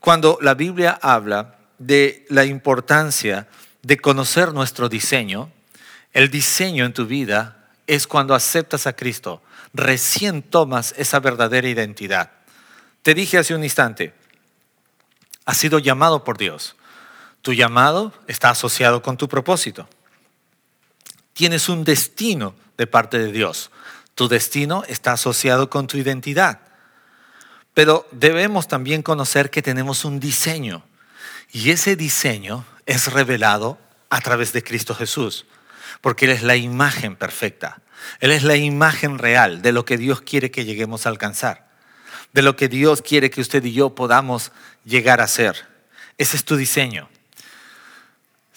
cuando 0.00 0.38
la 0.40 0.54
Biblia 0.54 0.98
habla 1.02 1.58
de 1.76 2.24
la 2.30 2.46
importancia 2.46 3.48
de 3.82 3.98
conocer 3.98 4.54
nuestro 4.54 4.88
diseño, 4.88 5.52
el 6.14 6.30
diseño 6.30 6.86
en 6.86 6.94
tu 6.94 7.04
vida 7.04 7.68
es 7.86 8.06
cuando 8.06 8.34
aceptas 8.34 8.86
a 8.86 8.94
Cristo, 8.94 9.42
recién 9.74 10.40
tomas 10.40 10.94
esa 10.96 11.20
verdadera 11.20 11.68
identidad. 11.68 12.30
Te 13.02 13.12
dije 13.12 13.36
hace 13.36 13.54
un 13.54 13.62
instante, 13.62 14.14
has 15.44 15.58
sido 15.58 15.78
llamado 15.78 16.24
por 16.24 16.38
Dios. 16.38 16.76
Tu 17.42 17.52
llamado 17.52 18.12
está 18.26 18.50
asociado 18.50 19.02
con 19.02 19.16
tu 19.16 19.28
propósito. 19.28 19.88
Tienes 21.32 21.68
un 21.68 21.84
destino 21.84 22.54
de 22.76 22.86
parte 22.86 23.18
de 23.18 23.32
Dios. 23.32 23.70
Tu 24.14 24.28
destino 24.28 24.82
está 24.88 25.12
asociado 25.12 25.70
con 25.70 25.86
tu 25.86 25.96
identidad. 25.96 26.60
Pero 27.74 28.08
debemos 28.10 28.66
también 28.66 29.02
conocer 29.02 29.50
que 29.50 29.62
tenemos 29.62 30.04
un 30.04 30.18
diseño. 30.18 30.84
Y 31.52 31.70
ese 31.70 31.96
diseño 31.96 32.64
es 32.86 33.12
revelado 33.12 33.78
a 34.10 34.20
través 34.20 34.52
de 34.52 34.62
Cristo 34.62 34.94
Jesús. 34.94 35.46
Porque 36.00 36.24
Él 36.24 36.32
es 36.32 36.42
la 36.42 36.56
imagen 36.56 37.16
perfecta. 37.16 37.80
Él 38.20 38.32
es 38.32 38.42
la 38.42 38.56
imagen 38.56 39.18
real 39.18 39.62
de 39.62 39.72
lo 39.72 39.84
que 39.84 39.96
Dios 39.96 40.20
quiere 40.20 40.50
que 40.50 40.64
lleguemos 40.64 41.06
a 41.06 41.10
alcanzar 41.10 41.68
de 42.32 42.42
lo 42.42 42.56
que 42.56 42.68
Dios 42.68 43.02
quiere 43.02 43.30
que 43.30 43.40
usted 43.40 43.64
y 43.64 43.72
yo 43.72 43.94
podamos 43.94 44.52
llegar 44.84 45.20
a 45.20 45.28
ser. 45.28 45.66
Ese 46.18 46.36
es 46.36 46.44
tu 46.44 46.56
diseño. 46.56 47.08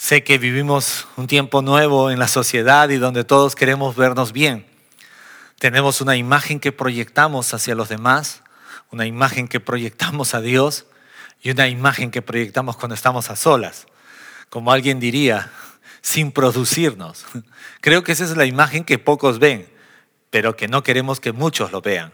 Sé 0.02 0.24
que 0.24 0.40
vivimos 0.40 1.08
un 1.16 1.28
tiempo 1.28 1.62
nuevo 1.62 2.10
en 2.10 2.18
la 2.18 2.28
sociedad 2.28 2.90
y 2.90 2.98
donde 2.98 3.24
todos 3.24 3.54
queremos 3.54 3.96
vernos 3.96 4.32
bien. 4.32 4.66
Tenemos 5.60 6.02
una 6.02 6.16
imagen 6.16 6.60
que 6.60 6.72
proyectamos 6.72 7.54
hacia 7.54 7.76
los 7.76 7.88
demás, 7.88 8.42
una 8.90 9.06
imagen 9.06 9.48
que 9.48 9.60
proyectamos 9.60 10.34
a 10.34 10.42
Dios 10.42 10.88
y 11.44 11.52
una 11.52 11.68
imagen 11.68 12.10
que 12.10 12.24
proyectamos 12.24 12.78
cuando 12.78 12.96
estamos 12.96 13.30
a 13.30 13.36
solas. 13.36 13.86
Como 14.50 14.72
alguien 14.72 15.00
diría, 15.00 15.52
sin 16.02 16.32
producirnos. 16.32 17.24
Creo 17.80 18.04
que 18.04 18.14
esa 18.14 18.24
es 18.24 18.36
la 18.36 18.46
imagen 18.46 18.84
que 18.84 18.98
pocos 18.98 19.38
ven, 19.38 19.70
pero 20.32 20.56
que 20.56 20.68
no 20.68 20.82
queremos 20.82 21.20
que 21.20 21.32
muchos 21.32 21.72
lo 21.72 21.82
vean. 21.82 22.12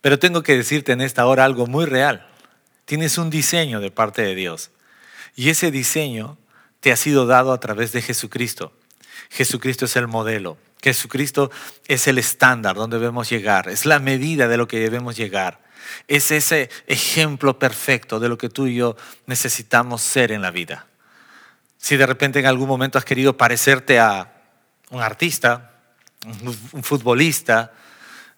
Pero 0.00 0.18
tengo 0.18 0.42
que 0.42 0.56
decirte 0.56 0.92
en 0.92 1.02
esta 1.02 1.26
hora 1.26 1.44
algo 1.44 1.66
muy 1.66 1.84
real. 1.84 2.26
Tienes 2.86 3.18
un 3.18 3.28
diseño 3.28 3.80
de 3.80 3.90
parte 3.90 4.22
de 4.22 4.34
Dios. 4.34 4.70
Y 5.36 5.50
ese 5.50 5.70
diseño 5.70 6.38
te 6.80 6.92
ha 6.92 6.96
sido 6.96 7.26
dado 7.26 7.52
a 7.52 7.60
través 7.60 7.92
de 7.92 8.02
Jesucristo. 8.02 8.72
Jesucristo 9.30 9.84
es 9.84 9.96
el 9.96 10.08
modelo. 10.08 10.58
Jesucristo 10.82 11.50
es 11.86 12.08
el 12.08 12.18
estándar 12.18 12.76
donde 12.76 12.98
debemos 12.98 13.28
llegar. 13.28 13.68
Es 13.68 13.86
la 13.86 13.98
medida 13.98 14.48
de 14.48 14.56
lo 14.56 14.66
que 14.66 14.80
debemos 14.80 15.16
llegar. 15.16 15.60
Es 16.08 16.30
ese 16.30 16.70
ejemplo 16.86 17.58
perfecto 17.58 18.18
de 18.18 18.28
lo 18.28 18.38
que 18.38 18.48
tú 18.48 18.66
y 18.66 18.76
yo 18.76 18.96
necesitamos 19.26 20.02
ser 20.02 20.32
en 20.32 20.42
la 20.42 20.50
vida. 20.50 20.86
Si 21.78 21.96
de 21.96 22.06
repente 22.06 22.38
en 22.40 22.46
algún 22.46 22.68
momento 22.68 22.98
has 22.98 23.04
querido 23.04 23.36
parecerte 23.36 23.98
a 23.98 24.32
un 24.90 25.02
artista, 25.02 25.80
un 26.72 26.82
futbolista, 26.82 27.72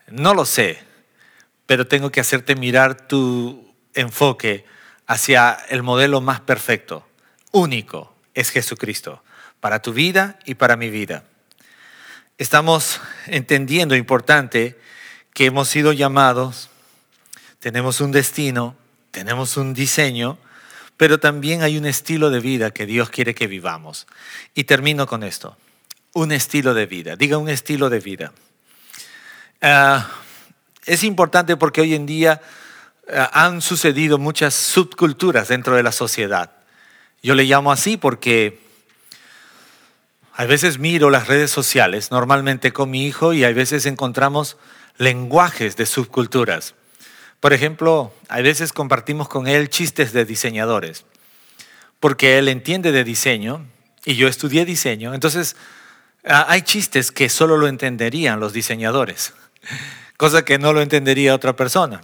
no 0.09 0.35
lo 0.35 0.45
sé 0.45 0.93
pero 1.73 1.87
tengo 1.87 2.11
que 2.11 2.21
hacerte 2.21 2.55
mirar 2.55 3.07
tu 3.09 3.75
enfoque 3.95 4.67
hacia 5.07 5.57
el 5.71 5.83
modelo 5.83 6.21
más 6.21 6.41
perfecto, 6.41 7.07
único, 7.51 8.12
es 8.35 8.51
Jesucristo, 8.51 9.23
para 9.61 9.83
tu 9.83 9.93
vida 9.93 10.39
y 10.45 10.55
para 10.55 10.77
mi 10.77 10.91
vida. 10.91 11.25
Estamos 12.39 13.01
entendiendo, 13.27 13.95
importante, 13.95 14.79
que 15.35 15.47
hemos 15.47 15.69
sido 15.69 15.93
llamados, 15.93 16.71
tenemos 17.59 18.01
un 18.01 18.13
destino, 18.13 18.77
tenemos 19.11 19.57
un 19.57 19.75
diseño, 19.75 20.39
pero 20.97 21.21
también 21.21 21.63
hay 21.63 21.79
un 21.79 21.87
estilo 21.87 22.31
de 22.31 22.41
vida 22.41 22.71
que 22.71 22.87
Dios 22.87 23.11
quiere 23.11 23.35
que 23.35 23.47
vivamos. 23.47 24.07
Y 24.55 24.65
termino 24.65 25.07
con 25.07 25.23
esto, 25.23 25.57
un 26.13 26.33
estilo 26.33 26.75
de 26.75 26.87
vida, 26.87 27.17
diga 27.17 27.39
un 27.39 27.49
estilo 27.49 27.91
de 27.91 28.01
vida. 28.01 28.33
Ah, 29.61 30.09
es 30.85 31.05
importante 31.05 31.57
porque 31.57 31.81
hoy 31.81 31.95
en 31.95 32.07
día 32.07 32.41
eh, 33.07 33.27
han 33.33 33.61
sucedido 33.63 34.19
muchas 34.19 34.55
subculturas 34.55 35.49
dentro 35.49 35.77
de 35.77 35.83
la 35.83 35.93
sociedad. 35.93 36.51
Yo 37.23 37.35
le 37.35 37.45
llamo 37.45 37.73
así 37.73 37.97
porque 37.97 38.61
a 40.35 40.45
veces 40.45 40.79
miro 40.79 41.11
las 41.11 41.29
redes 41.29 41.51
sociales, 41.51 42.11
normalmente 42.11 42.73
con 42.73 42.91
mi 42.91 43.07
hijo, 43.07 43.33
y 43.33 43.45
a 43.45 43.53
veces 43.53 43.87
encontramos 43.87 44.57
lenguajes 44.99 45.77
de 45.77 45.87
subculturas. 45.87 46.75
Por 47.41 47.53
ejemplo, 47.53 48.13
a 48.29 48.41
veces 48.41 48.73
compartimos 48.73 49.29
con 49.29 49.47
él 49.47 49.69
chistes 49.69 50.13
de 50.13 50.25
diseñadores, 50.25 51.05
porque 52.01 52.39
él 52.39 52.49
entiende 52.49 52.93
de 52.93 53.05
diseño 53.05 53.67
y 54.05 54.15
yo 54.15 54.29
estudié 54.29 54.65
diseño, 54.65 55.15
entonces 55.15 55.57
hay 56.25 56.63
chistes 56.63 57.11
que 57.11 57.29
solo 57.29 57.57
lo 57.57 57.67
entenderían 57.67 58.39
los 58.39 58.53
diseñadores 58.53 59.33
cosa 60.17 60.45
que 60.45 60.57
no 60.57 60.73
lo 60.73 60.81
entendería 60.83 61.35
otra 61.35 61.57
persona. 61.57 62.01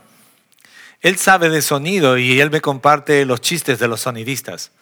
Él 1.01 1.17
sabe 1.19 1.51
de 1.51 1.63
sonido 1.63 2.19
y 2.19 2.41
él 2.41 2.51
me 2.51 2.61
comparte 2.61 3.25
los 3.25 3.41
chistes 3.41 3.79
de 3.79 3.87
los 3.87 4.01
sonidistas. 4.01 4.73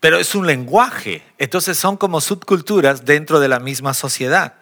Pero 0.00 0.18
es 0.18 0.34
un 0.34 0.46
lenguaje, 0.46 1.22
entonces 1.38 1.78
son 1.78 1.96
como 1.96 2.20
subculturas 2.20 3.04
dentro 3.04 3.40
de 3.40 3.48
la 3.48 3.60
misma 3.60 3.94
sociedad. 3.94 4.54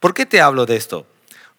¿Por 0.00 0.14
qué 0.14 0.26
te 0.26 0.40
hablo 0.40 0.66
de 0.66 0.76
esto? 0.76 1.06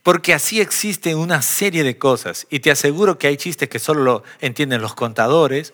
Porque 0.04 0.34
así 0.34 0.62
existe 0.62 1.15
una 1.15 1.41
serie 1.41 1.84
de 1.84 1.97
cosas 1.97 2.45
y 2.49 2.60
te 2.60 2.69
aseguro 2.69 3.17
que 3.17 3.28
hay 3.28 3.38
chistes 3.38 3.69
que 3.69 3.80
solo 3.80 4.04
lo 4.04 4.23
entienden 4.39 4.82
los 4.82 4.93
contadores, 4.93 5.73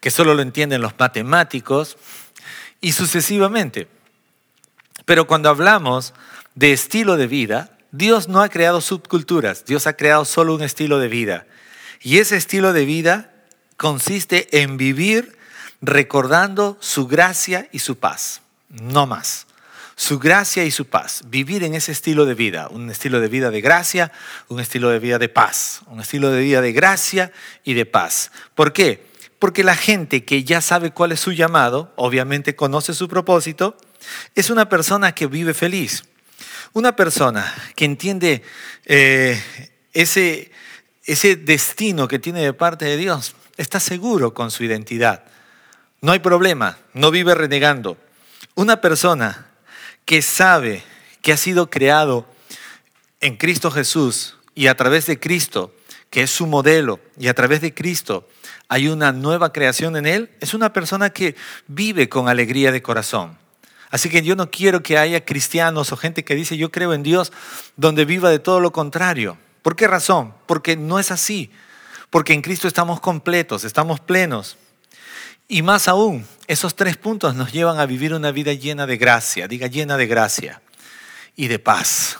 que 0.00 0.10
solo 0.10 0.34
lo 0.34 0.42
entienden 0.42 0.80
los 0.82 0.92
matemáticos 0.98 1.96
y 2.80 2.92
sucesivamente. 2.92 3.88
Pero 5.06 5.26
cuando 5.26 5.48
hablamos 5.48 6.14
de 6.54 6.72
estilo 6.72 7.16
de 7.16 7.26
vida, 7.26 7.76
Dios 7.90 8.28
no 8.28 8.42
ha 8.42 8.48
creado 8.48 8.80
subculturas, 8.80 9.64
Dios 9.64 9.86
ha 9.86 9.96
creado 9.96 10.24
solo 10.24 10.54
un 10.54 10.62
estilo 10.62 10.98
de 10.98 11.08
vida. 11.08 11.46
Y 12.00 12.18
ese 12.18 12.36
estilo 12.36 12.72
de 12.72 12.84
vida 12.84 13.32
consiste 13.76 14.60
en 14.62 14.76
vivir 14.76 15.36
recordando 15.86 16.76
su 16.80 17.06
gracia 17.06 17.68
y 17.72 17.78
su 17.80 17.98
paz, 17.98 18.42
no 18.68 19.06
más. 19.06 19.46
Su 19.96 20.18
gracia 20.18 20.64
y 20.64 20.72
su 20.72 20.86
paz, 20.86 21.22
vivir 21.26 21.62
en 21.62 21.74
ese 21.74 21.92
estilo 21.92 22.26
de 22.26 22.34
vida, 22.34 22.66
un 22.68 22.90
estilo 22.90 23.20
de 23.20 23.28
vida 23.28 23.50
de 23.50 23.60
gracia, 23.60 24.10
un 24.48 24.58
estilo 24.58 24.90
de 24.90 24.98
vida 24.98 25.18
de 25.18 25.28
paz, 25.28 25.82
un 25.86 26.00
estilo 26.00 26.30
de 26.30 26.42
vida 26.42 26.60
de 26.60 26.72
gracia 26.72 27.30
y 27.62 27.74
de 27.74 27.86
paz. 27.86 28.32
¿Por 28.56 28.72
qué? 28.72 29.06
Porque 29.38 29.62
la 29.62 29.76
gente 29.76 30.24
que 30.24 30.42
ya 30.42 30.60
sabe 30.60 30.90
cuál 30.90 31.12
es 31.12 31.20
su 31.20 31.30
llamado, 31.30 31.92
obviamente 31.94 32.56
conoce 32.56 32.92
su 32.92 33.08
propósito, 33.08 33.76
es 34.34 34.50
una 34.50 34.68
persona 34.68 35.14
que 35.14 35.28
vive 35.28 35.54
feliz. 35.54 36.04
Una 36.72 36.96
persona 36.96 37.54
que 37.76 37.84
entiende 37.84 38.42
eh, 38.84 39.40
ese, 39.92 40.50
ese 41.04 41.36
destino 41.36 42.08
que 42.08 42.18
tiene 42.18 42.40
de 42.40 42.52
parte 42.52 42.84
de 42.84 42.96
Dios, 42.96 43.36
está 43.56 43.78
seguro 43.78 44.34
con 44.34 44.50
su 44.50 44.64
identidad. 44.64 45.24
No 46.04 46.12
hay 46.12 46.18
problema, 46.18 46.76
no 46.92 47.10
vive 47.10 47.34
renegando. 47.34 47.96
Una 48.54 48.82
persona 48.82 49.46
que 50.04 50.20
sabe 50.20 50.82
que 51.22 51.32
ha 51.32 51.38
sido 51.38 51.70
creado 51.70 52.26
en 53.22 53.38
Cristo 53.38 53.70
Jesús 53.70 54.36
y 54.54 54.66
a 54.66 54.76
través 54.76 55.06
de 55.06 55.18
Cristo, 55.18 55.74
que 56.10 56.24
es 56.24 56.30
su 56.30 56.46
modelo, 56.46 57.00
y 57.18 57.28
a 57.28 57.34
través 57.34 57.62
de 57.62 57.72
Cristo 57.72 58.28
hay 58.68 58.88
una 58.88 59.12
nueva 59.12 59.50
creación 59.50 59.96
en 59.96 60.04
él, 60.04 60.30
es 60.40 60.52
una 60.52 60.74
persona 60.74 61.08
que 61.08 61.36
vive 61.68 62.10
con 62.10 62.28
alegría 62.28 62.70
de 62.70 62.82
corazón. 62.82 63.38
Así 63.88 64.10
que 64.10 64.20
yo 64.20 64.36
no 64.36 64.50
quiero 64.50 64.82
que 64.82 64.98
haya 64.98 65.24
cristianos 65.24 65.90
o 65.90 65.96
gente 65.96 66.22
que 66.22 66.34
dice 66.34 66.58
yo 66.58 66.70
creo 66.70 66.92
en 66.92 67.02
Dios 67.02 67.32
donde 67.78 68.04
viva 68.04 68.28
de 68.28 68.40
todo 68.40 68.60
lo 68.60 68.72
contrario. 68.72 69.38
¿Por 69.62 69.74
qué 69.74 69.86
razón? 69.86 70.34
Porque 70.44 70.76
no 70.76 70.98
es 70.98 71.10
así. 71.10 71.50
Porque 72.10 72.34
en 72.34 72.42
Cristo 72.42 72.68
estamos 72.68 73.00
completos, 73.00 73.64
estamos 73.64 74.00
plenos. 74.00 74.58
Y 75.48 75.62
más 75.62 75.88
aún, 75.88 76.26
esos 76.46 76.74
tres 76.74 76.96
puntos 76.96 77.34
nos 77.34 77.52
llevan 77.52 77.78
a 77.78 77.86
vivir 77.86 78.14
una 78.14 78.32
vida 78.32 78.52
llena 78.54 78.86
de 78.86 78.96
gracia, 78.96 79.46
diga 79.46 79.66
llena 79.66 79.96
de 79.96 80.06
gracia 80.06 80.62
y 81.36 81.48
de 81.48 81.58
paz. 81.58 82.18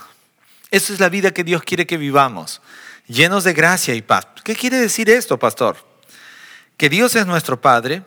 Esa 0.70 0.92
es 0.92 1.00
la 1.00 1.08
vida 1.08 1.32
que 1.32 1.44
Dios 1.44 1.62
quiere 1.62 1.86
que 1.86 1.96
vivamos, 1.96 2.60
llenos 3.06 3.44
de 3.44 3.54
gracia 3.54 3.94
y 3.94 4.02
paz. 4.02 4.26
¿Qué 4.42 4.54
quiere 4.54 4.78
decir 4.78 5.08
esto, 5.08 5.38
pastor? 5.38 5.76
Que 6.76 6.88
Dios 6.88 7.14
es 7.14 7.26
nuestro 7.26 7.60
Padre 7.60 8.02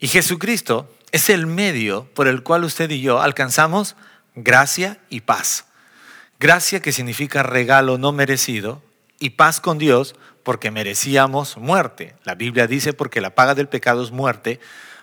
y 0.00 0.08
Jesucristo 0.08 0.92
es 1.12 1.30
el 1.30 1.46
medio 1.46 2.04
por 2.14 2.28
el 2.28 2.42
cual 2.42 2.64
usted 2.64 2.90
y 2.90 3.00
yo 3.00 3.20
alcanzamos 3.20 3.96
gracia 4.34 4.98
y 5.08 5.20
paz. 5.20 5.66
Gracia 6.38 6.80
que 6.80 6.92
significa 6.92 7.42
regalo 7.42 7.98
no 7.98 8.12
merecido 8.12 8.82
y 9.18 9.30
paz 9.30 9.60
con 9.60 9.78
Dios 9.78 10.14
porque 10.42 10.70
merecíamos 10.70 11.56
muerte. 11.56 12.14
La 12.24 12.34
Biblia 12.34 12.66
dice 12.66 12.92
porque 12.92 13.20
la 13.20 13.34
paga 13.34 13.54
del 13.54 13.68
pecado 13.68 14.02
es 14.02 14.10
muerte, 14.10 14.60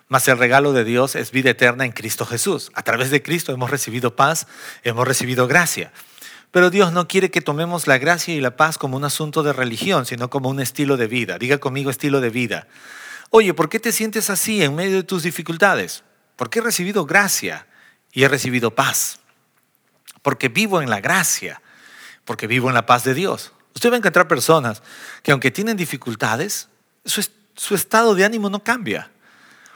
mas 0.08 0.28
el 0.28 0.38
regalo 0.38 0.74
de 0.74 0.84
Dios 0.84 1.16
es 1.16 1.32
vida 1.32 1.50
eterna 1.50 1.86
en 1.86 1.92
Cristo 1.92 2.26
Jesús. 2.26 2.72
A 2.74 2.84
través 2.84 3.12
de 3.12 3.22
Cristo 3.22 3.52
hemos 3.52 3.70
recibido 3.70 4.16
paz, 4.16 4.48
hemos 4.84 5.08
recibido 5.08 5.48
gracia. 5.48 5.92
Pero 6.52 6.70
Dios 6.70 6.94
no 6.94 7.08
quiere 7.08 7.30
que 7.30 7.42
tomemos 7.42 7.88
la 7.88 7.98
gracia 7.98 8.34
y 8.34 8.42
la 8.42 8.56
paz 8.56 8.78
como 8.78 8.98
un 8.98 9.04
asunto 9.04 9.44
de 9.44 9.54
religión, 9.54 10.06
sino 10.06 10.30
como 10.30 10.50
un 10.50 10.60
estilo 10.60 10.98
de 10.98 11.08
vida. 11.08 11.38
Diga 11.38 11.58
conmigo 11.58 11.90
estilo 11.90 12.22
de 12.22 12.30
vida. 12.30 12.68
Oye, 13.30 13.54
¿por 13.54 13.70
qué 13.70 13.80
te 13.80 13.92
sientes 13.92 14.30
así 14.30 14.64
en 14.64 14.76
medio 14.76 14.96
de 14.96 15.04
tus 15.04 15.24
dificultades? 15.24 16.04
Porque 16.38 16.60
he 16.60 16.62
recibido 16.62 17.06
gracia 17.06 17.68
y 18.14 18.24
he 18.24 18.28
recibido 18.30 18.74
paz. 18.74 19.20
Porque 20.22 20.48
vivo 20.48 20.82
en 20.82 20.90
la 20.90 21.02
gracia, 21.02 21.62
porque 22.24 22.48
vivo 22.48 22.70
en 22.70 22.76
la 22.76 22.86
paz 22.86 23.04
de 23.04 23.14
Dios. 23.14 23.52
Usted 23.78 23.92
va 23.92 23.94
a 23.94 23.98
encontrar 24.00 24.28
personas 24.28 24.82
que 25.22 25.32
aunque 25.32 25.52
tienen 25.52 25.78
dificultades, 25.78 26.68
su, 27.06 27.76
estado 27.76 28.16
de 28.16 28.26
ánimo 28.26 28.50
no 28.50 28.64
cambia, 28.64 29.12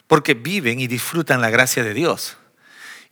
porque 0.07 0.33
viven 0.33 0.79
y 0.79 0.87
disfrutan 0.87 1.39
la 1.39 1.51
gracia 1.51 1.83
de 1.83 1.93
Dios 1.93 2.37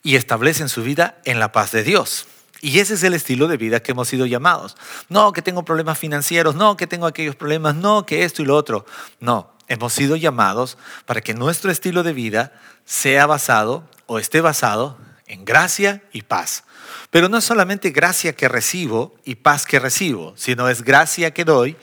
y 0.01 0.15
establecen 0.15 0.67
su 0.67 0.81
vida 0.81 1.21
en 1.25 1.37
la 1.37 1.51
paz 1.51 1.71
de 1.73 1.83
Dios. 1.83 2.25
Y 2.59 2.79
ese 2.79 2.95
es 2.95 3.03
el 3.03 3.13
estilo 3.13 3.47
de 3.47 3.57
vida 3.57 3.83
que 3.83 3.91
hemos 3.91 4.07
sido 4.07 4.25
llamados. 4.25 4.77
No 5.09 5.31
que 5.31 5.43
tengo 5.43 5.63
problemas 5.63 5.99
financieros, 5.99 6.55
no 6.55 6.75
que 6.75 6.87
tengo 6.87 7.05
aquellos 7.05 7.35
problemas, 7.35 7.75
no 7.75 8.07
que 8.07 8.23
esto 8.23 8.41
y 8.41 8.45
lo 8.45 8.55
otro. 8.55 8.87
No, 9.19 9.53
hemos 9.67 9.93
sido 9.93 10.15
llamados 10.15 10.79
para 11.05 11.21
que 11.21 11.35
nuestro 11.35 11.69
estilo 11.69 12.01
de 12.01 12.13
vida 12.13 12.51
sea 12.85 13.27
basado 13.27 13.87
o 14.07 14.17
esté 14.17 14.41
basado 14.41 14.97
en 15.27 15.45
gracia 15.45 16.01
y 16.13 16.23
paz. 16.23 16.63
Pero 17.09 17.29
no 17.29 17.37
es 17.37 17.43
solamente 17.43 17.91
gracia 17.91 18.33
que 18.33 18.47
recibo 18.47 19.15
y 19.25 19.35
paz 19.35 19.65
que 19.65 19.79
recibo, 19.79 20.33
sino 20.35 20.69
es 20.69 20.83
gracia 20.83 21.31
que 21.31 21.45
doy 21.45 21.75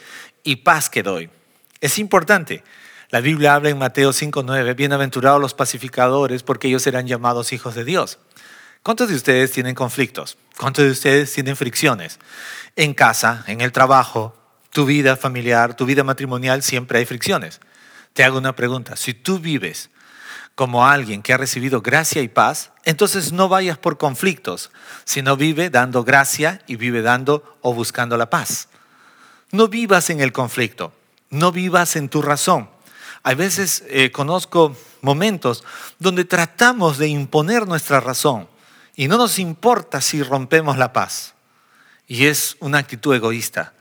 y 0.42 0.56
paz 0.56 0.90
que 0.90 1.02
doy. 1.02 1.30
Es 1.80 1.98
importante. 1.98 2.62
La 3.10 3.20
Biblia 3.20 3.54
habla 3.54 3.70
en 3.70 3.78
Mateo 3.78 4.12
5:9, 4.12 4.74
bienaventurados 4.74 5.40
los 5.40 5.54
pacificadores 5.54 6.42
porque 6.42 6.68
ellos 6.68 6.82
serán 6.82 7.06
llamados 7.06 7.52
hijos 7.52 7.74
de 7.74 7.84
Dios. 7.84 8.18
¿Cuántos 8.82 9.08
de 9.08 9.16
ustedes 9.16 9.52
tienen 9.52 9.74
conflictos? 9.74 10.38
¿Cuántos 10.56 10.84
de 10.84 10.90
ustedes 10.90 11.32
tienen 11.32 11.56
fricciones? 11.56 12.18
En 12.76 12.94
casa, 12.94 13.44
en 13.46 13.60
el 13.60 13.72
trabajo, 13.72 14.36
tu 14.70 14.86
vida 14.86 15.16
familiar, 15.16 15.74
tu 15.74 15.86
vida 15.86 16.04
matrimonial, 16.04 16.62
siempre 16.62 16.98
hay 16.98 17.04
fricciones. 17.04 17.60
Te 18.12 18.24
hago 18.24 18.38
una 18.38 18.54
pregunta. 18.54 18.96
Si 18.96 19.14
tú 19.14 19.38
vives 19.38 19.90
como 20.56 20.86
alguien 20.86 21.22
que 21.22 21.34
ha 21.34 21.36
recibido 21.36 21.82
gracia 21.82 22.22
y 22.22 22.28
paz, 22.28 22.72
entonces 22.84 23.30
no 23.30 23.48
vayas 23.48 23.76
por 23.76 23.98
conflictos, 23.98 24.72
sino 25.04 25.36
vive 25.36 25.68
dando 25.68 26.02
gracia 26.02 26.62
y 26.66 26.76
vive 26.76 27.02
dando 27.02 27.58
o 27.60 27.74
buscando 27.74 28.16
la 28.16 28.30
paz. 28.30 28.68
No 29.52 29.68
vivas 29.68 30.08
en 30.08 30.20
el 30.20 30.32
conflicto, 30.32 30.94
no 31.28 31.52
vivas 31.52 31.94
en 31.94 32.08
tu 32.08 32.22
razón. 32.22 32.70
A 33.22 33.34
veces 33.34 33.84
eh, 33.88 34.10
conozco 34.10 34.74
momentos 35.02 35.62
donde 35.98 36.24
tratamos 36.24 36.96
de 36.96 37.08
imponer 37.08 37.68
nuestra 37.68 38.00
razón 38.00 38.48
y 38.96 39.08
no 39.08 39.18
nos 39.18 39.38
importa 39.38 40.00
si 40.00 40.22
rompemos 40.22 40.78
la 40.78 40.94
paz. 40.94 41.34
Y 42.08 42.26
es 42.26 42.56
una 42.60 42.78
actitud 42.78 43.14
egoísta. 43.14 43.74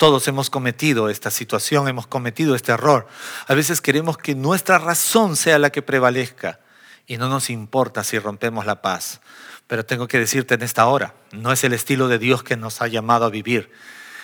Todos 0.00 0.26
hemos 0.28 0.48
cometido 0.48 1.10
esta 1.10 1.30
situación, 1.30 1.86
hemos 1.86 2.06
cometido 2.06 2.54
este 2.54 2.72
error. 2.72 3.06
A 3.46 3.52
veces 3.52 3.82
queremos 3.82 4.16
que 4.16 4.34
nuestra 4.34 4.78
razón 4.78 5.36
sea 5.36 5.58
la 5.58 5.68
que 5.68 5.82
prevalezca 5.82 6.58
y 7.06 7.18
no 7.18 7.28
nos 7.28 7.50
importa 7.50 8.02
si 8.02 8.18
rompemos 8.18 8.64
la 8.64 8.80
paz. 8.80 9.20
Pero 9.66 9.84
tengo 9.84 10.08
que 10.08 10.18
decirte 10.18 10.54
en 10.54 10.62
esta 10.62 10.86
hora, 10.86 11.12
no 11.32 11.52
es 11.52 11.64
el 11.64 11.74
estilo 11.74 12.08
de 12.08 12.18
Dios 12.18 12.42
que 12.42 12.56
nos 12.56 12.80
ha 12.80 12.86
llamado 12.86 13.26
a 13.26 13.28
vivir. 13.28 13.70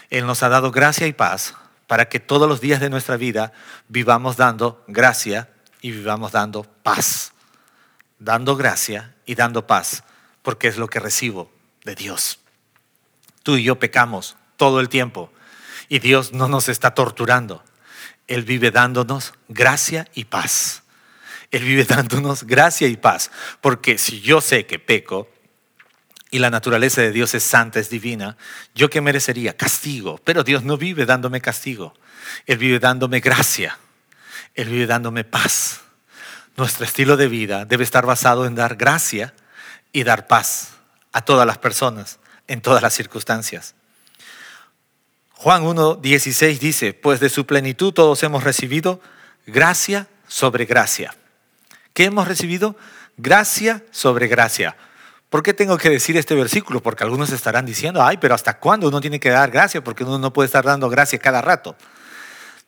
Él 0.08 0.24
nos 0.24 0.42
ha 0.42 0.48
dado 0.48 0.70
gracia 0.70 1.06
y 1.08 1.12
paz 1.12 1.56
para 1.86 2.08
que 2.08 2.20
todos 2.20 2.48
los 2.48 2.62
días 2.62 2.80
de 2.80 2.88
nuestra 2.88 3.18
vida 3.18 3.52
vivamos 3.86 4.38
dando 4.38 4.82
gracia 4.88 5.50
y 5.82 5.90
vivamos 5.90 6.32
dando 6.32 6.62
paz. 6.62 7.34
Dando 8.18 8.56
gracia 8.56 9.14
y 9.26 9.34
dando 9.34 9.66
paz, 9.66 10.04
porque 10.40 10.68
es 10.68 10.78
lo 10.78 10.88
que 10.88 11.00
recibo 11.00 11.50
de 11.84 11.94
Dios. 11.94 12.38
Tú 13.42 13.58
y 13.58 13.64
yo 13.64 13.78
pecamos 13.78 14.36
todo 14.56 14.80
el 14.80 14.88
tiempo 14.88 15.30
y 15.88 15.98
Dios 15.98 16.32
no 16.32 16.48
nos 16.48 16.68
está 16.68 16.92
torturando. 16.94 17.64
Él 18.26 18.42
vive 18.42 18.70
dándonos 18.70 19.34
gracia 19.48 20.08
y 20.14 20.24
paz. 20.24 20.82
Él 21.50 21.64
vive 21.64 21.84
dándonos 21.88 22.44
gracia 22.44 22.88
y 22.88 22.96
paz. 22.96 23.30
Porque 23.60 23.98
si 23.98 24.20
yo 24.20 24.40
sé 24.40 24.66
que 24.66 24.78
peco 24.78 25.28
y 26.30 26.38
la 26.38 26.50
naturaleza 26.50 27.02
de 27.02 27.12
Dios 27.12 27.34
es 27.34 27.44
santa, 27.44 27.78
es 27.78 27.88
divina, 27.88 28.36
¿yo 28.74 28.90
qué 28.90 29.00
merecería? 29.00 29.56
Castigo. 29.56 30.20
Pero 30.24 30.42
Dios 30.42 30.64
no 30.64 30.76
vive 30.76 31.06
dándome 31.06 31.40
castigo. 31.40 31.94
Él 32.46 32.58
vive 32.58 32.78
dándome 32.78 33.20
gracia. 33.20 33.78
Él 34.54 34.68
vive 34.68 34.86
dándome 34.86 35.24
paz. 35.24 35.82
Nuestro 36.56 36.84
estilo 36.84 37.16
de 37.16 37.28
vida 37.28 37.64
debe 37.64 37.84
estar 37.84 38.06
basado 38.06 38.46
en 38.46 38.54
dar 38.54 38.76
gracia 38.76 39.34
y 39.92 40.04
dar 40.04 40.26
paz 40.26 40.70
a 41.12 41.22
todas 41.22 41.46
las 41.46 41.58
personas, 41.58 42.18
en 42.48 42.60
todas 42.60 42.82
las 42.82 42.94
circunstancias. 42.94 43.74
Juan 45.38 45.64
1.16 45.64 46.58
dice, 46.58 46.94
pues 46.94 47.20
de 47.20 47.28
su 47.28 47.44
plenitud 47.44 47.92
todos 47.92 48.22
hemos 48.22 48.42
recibido 48.42 49.00
gracia 49.46 50.08
sobre 50.26 50.64
gracia. 50.64 51.14
¿Qué 51.92 52.04
hemos 52.04 52.26
recibido? 52.26 52.74
Gracia 53.18 53.84
sobre 53.90 54.28
gracia. 54.28 54.76
¿Por 55.28 55.42
qué 55.42 55.52
tengo 55.52 55.76
que 55.76 55.90
decir 55.90 56.16
este 56.16 56.34
versículo? 56.34 56.82
Porque 56.82 57.04
algunos 57.04 57.30
estarán 57.32 57.66
diciendo, 57.66 58.02
ay, 58.02 58.16
pero 58.16 58.34
¿hasta 58.34 58.58
cuándo 58.58 58.88
uno 58.88 59.02
tiene 59.02 59.20
que 59.20 59.28
dar 59.28 59.50
gracia? 59.50 59.84
Porque 59.84 60.04
uno 60.04 60.18
no 60.18 60.32
puede 60.32 60.46
estar 60.46 60.64
dando 60.64 60.88
gracia 60.88 61.18
cada 61.18 61.42
rato. 61.42 61.76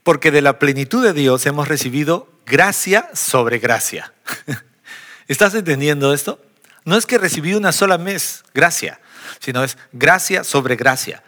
Porque 0.03 0.31
de 0.31 0.43
la 0.43 0.59
plenitud 0.59 1.03
de 1.03 1.15
Dios 1.15 1.47
hemos 1.47 1.69
recibido 1.69 2.29
gracia 2.45 3.09
sobre 3.15 3.61
gracia. 3.61 4.13
¿Estás 5.27 5.55
entendiendo 5.55 6.13
esto? 6.13 6.39
No 6.85 6.99
es 6.99 7.07
que 7.07 7.17
recibí 7.17 7.55
una 7.55 7.73
sola 7.73 7.97
vez 7.97 8.45
gracia, 8.53 9.01
sino 9.41 9.65
es 9.65 9.79
gracia 9.93 10.45
sobre 10.45 10.77
gracia. 10.77 11.23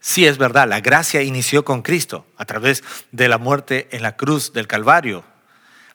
Sí, 0.00 0.26
es 0.26 0.38
verdad, 0.38 0.68
la 0.68 0.80
gracia 0.80 1.22
inició 1.22 1.64
con 1.64 1.82
Cristo 1.82 2.26
a 2.36 2.44
través 2.44 2.84
de 3.10 3.28
la 3.28 3.38
muerte 3.38 3.88
en 3.90 4.02
la 4.02 4.16
cruz 4.16 4.52
del 4.52 4.66
Calvario. 4.66 5.24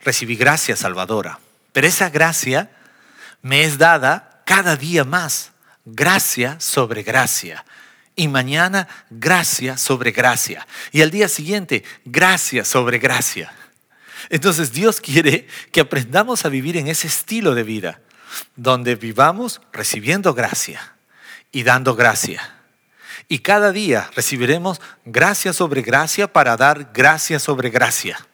Recibí 0.01 0.35
gracia 0.35 0.75
salvadora. 0.75 1.39
Pero 1.71 1.87
esa 1.87 2.09
gracia 2.09 2.71
me 3.41 3.63
es 3.63 3.77
dada 3.77 4.41
cada 4.45 4.75
día 4.75 5.03
más. 5.03 5.51
Gracia 5.85 6.59
sobre 6.59 7.03
gracia. 7.03 7.65
Y 8.15 8.27
mañana 8.27 8.87
gracia 9.09 9.77
sobre 9.77 10.11
gracia. 10.11 10.67
Y 10.91 11.01
al 11.01 11.11
día 11.11 11.29
siguiente 11.29 11.83
gracia 12.03 12.65
sobre 12.65 12.99
gracia. 12.99 13.53
Entonces 14.29 14.71
Dios 14.71 15.01
quiere 15.01 15.47
que 15.71 15.81
aprendamos 15.81 16.45
a 16.45 16.49
vivir 16.49 16.77
en 16.77 16.87
ese 16.87 17.07
estilo 17.07 17.55
de 17.55 17.63
vida, 17.63 18.01
donde 18.55 18.95
vivamos 18.95 19.61
recibiendo 19.71 20.33
gracia 20.33 20.95
y 21.51 21.63
dando 21.63 21.95
gracia. 21.95 22.60
Y 23.31 23.39
cada 23.39 23.71
día 23.71 24.11
recibiremos 24.13 24.81
gracia 25.05 25.53
sobre 25.53 25.83
gracia 25.83 26.33
para 26.33 26.57
dar 26.57 26.91
gracia 26.91 27.39
sobre 27.39 27.69
gracia 27.69 28.27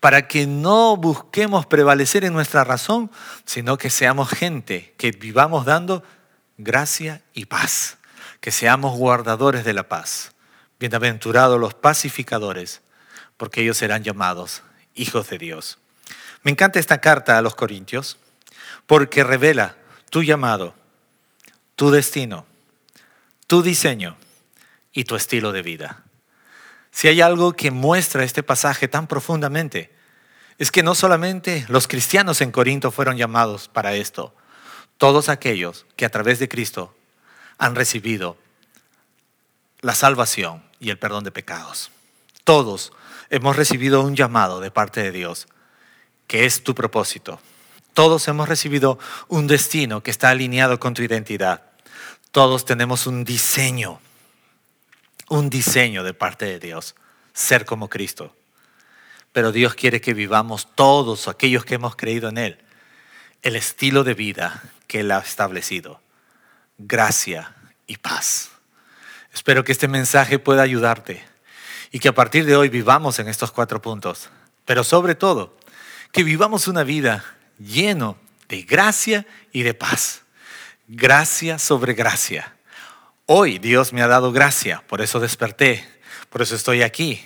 para 0.00 0.26
que 0.26 0.46
no 0.46 0.96
busquemos 0.96 1.66
prevalecer 1.66 2.24
en 2.24 2.32
nuestra 2.32 2.64
razón, 2.64 3.10
sino 3.44 3.76
que 3.76 3.90
seamos 3.90 4.30
gente 4.30 4.94
que 4.96 5.10
vivamos 5.10 5.66
dando 5.66 6.02
gracia 6.56 7.20
y 7.34 7.44
paz, 7.44 7.98
que 8.40 8.50
seamos 8.50 8.96
guardadores 8.96 9.62
de 9.62 9.74
la 9.74 9.90
paz. 9.90 10.32
Bienaventurados 10.80 11.60
los 11.60 11.74
pacificadores, 11.74 12.80
porque 13.36 13.60
ellos 13.60 13.76
serán 13.76 14.04
llamados 14.04 14.62
hijos 14.94 15.28
de 15.28 15.36
Dios. 15.36 15.78
Me 16.42 16.50
encanta 16.50 16.78
esta 16.78 16.98
carta 16.98 17.36
a 17.36 17.42
los 17.42 17.54
Corintios, 17.54 18.16
porque 18.86 19.22
revela 19.22 19.76
tu 20.08 20.22
llamado, 20.22 20.74
tu 21.76 21.90
destino, 21.90 22.46
tu 23.46 23.62
diseño 23.62 24.16
y 24.92 25.04
tu 25.04 25.16
estilo 25.16 25.52
de 25.52 25.62
vida. 25.62 26.04
Si 26.90 27.08
hay 27.08 27.20
algo 27.20 27.54
que 27.54 27.70
muestra 27.70 28.24
este 28.24 28.42
pasaje 28.42 28.88
tan 28.88 29.06
profundamente, 29.06 29.94
es 30.58 30.70
que 30.70 30.82
no 30.82 30.94
solamente 30.94 31.66
los 31.68 31.88
cristianos 31.88 32.40
en 32.40 32.52
Corinto 32.52 32.90
fueron 32.90 33.16
llamados 33.16 33.68
para 33.68 33.94
esto, 33.94 34.34
todos 34.98 35.28
aquellos 35.28 35.86
que 35.96 36.04
a 36.04 36.10
través 36.10 36.38
de 36.38 36.48
Cristo 36.48 36.94
han 37.58 37.74
recibido 37.74 38.36
la 39.80 39.94
salvación 39.94 40.62
y 40.80 40.90
el 40.90 40.98
perdón 40.98 41.24
de 41.24 41.32
pecados. 41.32 41.90
Todos 42.44 42.92
hemos 43.30 43.56
recibido 43.56 44.02
un 44.02 44.14
llamado 44.14 44.60
de 44.60 44.70
parte 44.70 45.02
de 45.02 45.12
Dios, 45.12 45.48
que 46.26 46.44
es 46.46 46.62
tu 46.62 46.74
propósito. 46.74 47.40
Todos 47.92 48.26
hemos 48.28 48.48
recibido 48.48 48.98
un 49.28 49.46
destino 49.46 50.02
que 50.02 50.10
está 50.10 50.30
alineado 50.30 50.78
con 50.78 50.94
tu 50.94 51.02
identidad. 51.02 51.62
Todos 52.34 52.66
tenemos 52.66 53.06
un 53.06 53.24
diseño 53.24 54.00
un 55.28 55.50
diseño 55.50 56.04
de 56.04 56.14
parte 56.14 56.44
de 56.44 56.58
Dios, 56.58 56.94
ser 57.32 57.64
como 57.64 57.88
Cristo. 57.88 58.34
Pero 59.32 59.52
Dios 59.52 59.74
quiere 59.74 60.00
que 60.00 60.14
vivamos 60.14 60.68
todos 60.74 61.28
aquellos 61.28 61.64
que 61.64 61.74
hemos 61.74 61.96
creído 61.96 62.28
en 62.28 62.38
Él, 62.38 62.58
el 63.42 63.56
estilo 63.56 64.04
de 64.04 64.14
vida 64.14 64.62
que 64.86 65.00
Él 65.00 65.10
ha 65.10 65.18
establecido. 65.18 66.00
Gracia 66.78 67.54
y 67.86 67.96
paz. 67.96 68.50
Espero 69.32 69.64
que 69.64 69.72
este 69.72 69.88
mensaje 69.88 70.38
pueda 70.38 70.62
ayudarte 70.62 71.24
y 71.90 71.98
que 71.98 72.08
a 72.08 72.14
partir 72.14 72.44
de 72.46 72.56
hoy 72.56 72.68
vivamos 72.68 73.18
en 73.18 73.28
estos 73.28 73.50
cuatro 73.50 73.82
puntos. 73.82 74.30
Pero 74.64 74.84
sobre 74.84 75.14
todo, 75.14 75.56
que 76.12 76.22
vivamos 76.22 76.68
una 76.68 76.84
vida 76.84 77.24
lleno 77.58 78.16
de 78.48 78.62
gracia 78.62 79.26
y 79.52 79.62
de 79.62 79.74
paz. 79.74 80.23
Gracia 80.86 81.58
sobre 81.58 81.94
gracia 81.94 82.54
Hoy 83.26 83.58
Dios 83.58 83.94
me 83.94 84.02
ha 84.02 84.06
dado 84.06 84.32
gracia, 84.32 84.84
por 84.86 85.00
eso 85.00 85.18
desperté, 85.18 85.88
por 86.28 86.42
eso 86.42 86.54
estoy 86.54 86.82
aquí. 86.82 87.24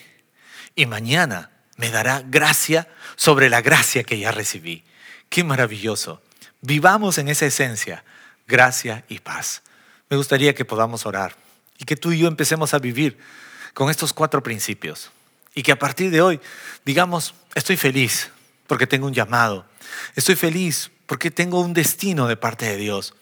Y 0.77 0.87
mañana 0.87 1.51
me 1.77 1.91
dará 1.91 2.23
gracia 2.25 2.87
sobre 3.17 3.49
la 3.49 3.63
gracia 3.63 4.05
que 4.05 4.17
ya 4.17 4.31
recibí. 4.31 4.85
Qué 5.29 5.43
maravilloso. 5.43 6.23
Vivamos 6.61 7.19
en 7.19 7.27
esa 7.27 7.47
esencia, 7.47 8.05
gracia 8.47 9.05
y 9.09 9.19
paz. 9.19 9.63
Me 10.09 10.17
gustaría 10.17 10.55
que 10.55 10.65
podamos 10.65 11.05
orar 11.05 11.35
y 11.79 11.85
que 11.85 11.97
tú 11.97 12.13
y 12.13 12.21
yo 12.21 12.29
empecemos 12.29 12.75
a 12.75 12.79
vivir 12.79 13.19
con 13.75 13.91
estos 13.91 14.13
cuatro 14.13 14.41
principios. 14.41 15.11
Y 15.53 15.65
que 15.65 15.73
a 15.73 15.79
partir 15.81 16.13
de 16.13 16.21
hoy 16.21 16.41
digamos, 16.85 17.35
estoy 17.57 17.77
feliz 17.77 18.31
porque 18.69 18.87
tengo 18.87 19.09
un 19.09 19.15
llamado. 19.15 19.67
Estoy 20.15 20.37
feliz 20.37 20.93
porque 21.07 21.33
tengo 21.33 21.61
un 21.61 21.75
destino 21.75 22.29
de 22.29 22.37
parte 22.37 22.67
de 22.67 22.77
Dios. 22.77 23.17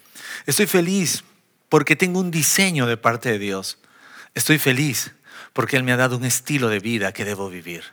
Estoy 0.47 0.67
feliz 0.67 1.25
porque 1.69 1.97
tengo 1.97 2.21
un 2.21 2.31
diseño 2.31 2.87
de 2.87 2.97
parte 2.97 3.31
de 3.31 3.39
Dios. 3.39 3.79
Estoy 4.35 4.59
feliz 4.59 5.13
porque 5.53 5.77
Él 5.77 5.83
me 5.83 5.93
ha 5.93 5.97
dado 5.97 6.17
un 6.17 6.25
estilo 6.25 6.69
de 6.69 6.81
vida 6.81 7.13
que 7.13 7.25
debo 7.25 7.49
vivir. 7.49 7.85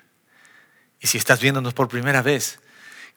Y 1.00 1.08
si 1.08 1.18
estás 1.18 1.42
viéndonos 1.42 1.74
por 1.74 1.88
primera 1.88 2.22
vez, 2.22 2.60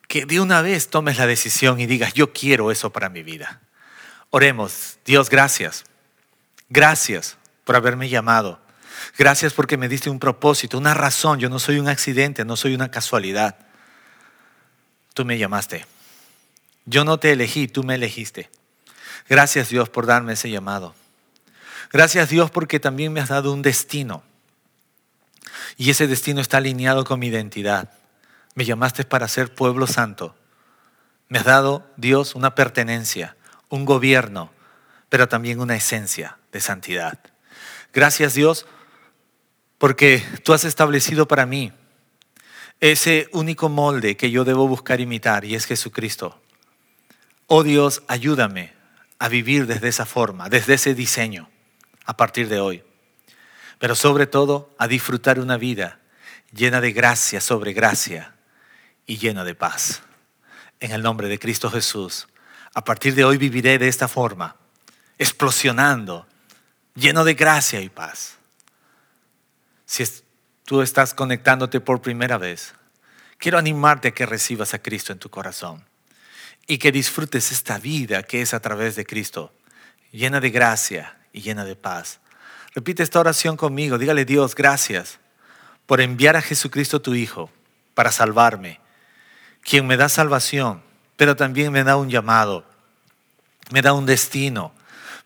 que 0.08 0.26
de 0.26 0.40
una 0.40 0.62
vez 0.62 0.88
tomes 0.88 1.18
la 1.18 1.26
decisión 1.26 1.80
y 1.80 1.86
digas, 1.86 2.14
yo 2.14 2.32
quiero 2.32 2.70
eso 2.70 2.90
para 2.90 3.08
mi 3.08 3.22
vida. 3.22 3.60
Oremos, 4.30 4.98
Dios, 5.04 5.30
gracias. 5.30 5.84
Gracias 6.68 7.36
por 7.64 7.76
haberme 7.76 8.08
llamado. 8.08 8.60
Gracias 9.18 9.52
porque 9.52 9.76
me 9.76 9.88
diste 9.88 10.10
un 10.10 10.18
propósito, 10.18 10.78
una 10.78 10.94
razón. 10.94 11.38
Yo 11.38 11.48
no 11.48 11.58
soy 11.58 11.78
un 11.78 11.88
accidente, 11.88 12.44
no 12.44 12.56
soy 12.56 12.74
una 12.74 12.90
casualidad. 12.90 13.56
Tú 15.14 15.24
me 15.24 15.38
llamaste. 15.38 15.86
Yo 16.84 17.04
no 17.04 17.18
te 17.18 17.32
elegí, 17.32 17.68
tú 17.68 17.82
me 17.82 17.94
elegiste. 17.96 18.50
Gracias 19.28 19.68
Dios 19.68 19.88
por 19.88 20.06
darme 20.06 20.34
ese 20.34 20.50
llamado. 20.50 20.94
Gracias 21.92 22.28
Dios 22.28 22.50
porque 22.50 22.80
también 22.80 23.12
me 23.12 23.20
has 23.20 23.28
dado 23.28 23.52
un 23.52 23.62
destino. 23.62 24.22
Y 25.76 25.90
ese 25.90 26.06
destino 26.06 26.40
está 26.40 26.58
alineado 26.58 27.04
con 27.04 27.18
mi 27.20 27.28
identidad. 27.28 27.90
Me 28.54 28.64
llamaste 28.64 29.04
para 29.04 29.28
ser 29.28 29.54
pueblo 29.54 29.86
santo. 29.86 30.34
Me 31.28 31.38
has 31.38 31.44
dado, 31.44 31.86
Dios, 31.96 32.34
una 32.34 32.54
pertenencia, 32.54 33.36
un 33.68 33.84
gobierno, 33.84 34.50
pero 35.08 35.28
también 35.28 35.60
una 35.60 35.76
esencia 35.76 36.38
de 36.52 36.60
santidad. 36.60 37.18
Gracias 37.92 38.34
Dios 38.34 38.66
porque 39.78 40.24
tú 40.44 40.52
has 40.52 40.64
establecido 40.64 41.28
para 41.28 41.46
mí 41.46 41.72
ese 42.80 43.28
único 43.32 43.68
molde 43.68 44.16
que 44.16 44.30
yo 44.30 44.44
debo 44.44 44.68
buscar 44.68 45.00
imitar 45.00 45.44
y 45.44 45.54
es 45.54 45.66
Jesucristo. 45.66 46.40
Oh 47.46 47.62
Dios, 47.62 48.02
ayúdame 48.08 48.74
a 49.18 49.28
vivir 49.28 49.66
desde 49.66 49.88
esa 49.88 50.06
forma, 50.06 50.48
desde 50.48 50.74
ese 50.74 50.94
diseño, 50.94 51.48
a 52.04 52.16
partir 52.16 52.48
de 52.48 52.60
hoy. 52.60 52.84
Pero 53.78 53.94
sobre 53.94 54.26
todo 54.26 54.74
a 54.78 54.88
disfrutar 54.88 55.38
una 55.38 55.56
vida 55.56 56.00
llena 56.52 56.80
de 56.80 56.92
gracia 56.92 57.40
sobre 57.40 57.72
gracia 57.72 58.34
y 59.06 59.18
llena 59.18 59.44
de 59.44 59.54
paz. 59.54 60.02
En 60.80 60.92
el 60.92 61.02
nombre 61.02 61.28
de 61.28 61.38
Cristo 61.38 61.70
Jesús, 61.70 62.28
a 62.74 62.84
partir 62.84 63.14
de 63.14 63.24
hoy 63.24 63.38
viviré 63.38 63.78
de 63.78 63.88
esta 63.88 64.08
forma, 64.08 64.56
explosionando, 65.18 66.26
lleno 66.94 67.24
de 67.24 67.34
gracia 67.34 67.80
y 67.80 67.88
paz. 67.88 68.36
Si 69.86 70.04
tú 70.64 70.82
estás 70.82 71.14
conectándote 71.14 71.80
por 71.80 72.02
primera 72.02 72.38
vez, 72.38 72.74
quiero 73.38 73.58
animarte 73.58 74.08
a 74.08 74.10
que 74.10 74.26
recibas 74.26 74.74
a 74.74 74.78
Cristo 74.80 75.12
en 75.12 75.18
tu 75.18 75.30
corazón 75.30 75.84
y 76.66 76.78
que 76.78 76.92
disfrutes 76.92 77.52
esta 77.52 77.78
vida 77.78 78.22
que 78.22 78.42
es 78.42 78.54
a 78.54 78.60
través 78.60 78.96
de 78.96 79.06
Cristo, 79.06 79.52
llena 80.10 80.40
de 80.40 80.50
gracia 80.50 81.18
y 81.32 81.40
llena 81.40 81.64
de 81.64 81.76
paz. 81.76 82.20
Repite 82.74 83.02
esta 83.02 83.20
oración 83.20 83.56
conmigo, 83.56 83.98
dígale 83.98 84.24
Dios, 84.24 84.54
gracias 84.54 85.18
por 85.86 86.00
enviar 86.00 86.36
a 86.36 86.42
Jesucristo 86.42 87.00
tu 87.00 87.14
Hijo 87.14 87.50
para 87.94 88.10
salvarme, 88.10 88.80
quien 89.62 89.86
me 89.86 89.96
da 89.96 90.08
salvación, 90.08 90.82
pero 91.16 91.36
también 91.36 91.72
me 91.72 91.84
da 91.84 91.96
un 91.96 92.10
llamado, 92.10 92.64
me 93.70 93.82
da 93.82 93.92
un 93.92 94.06
destino, 94.06 94.74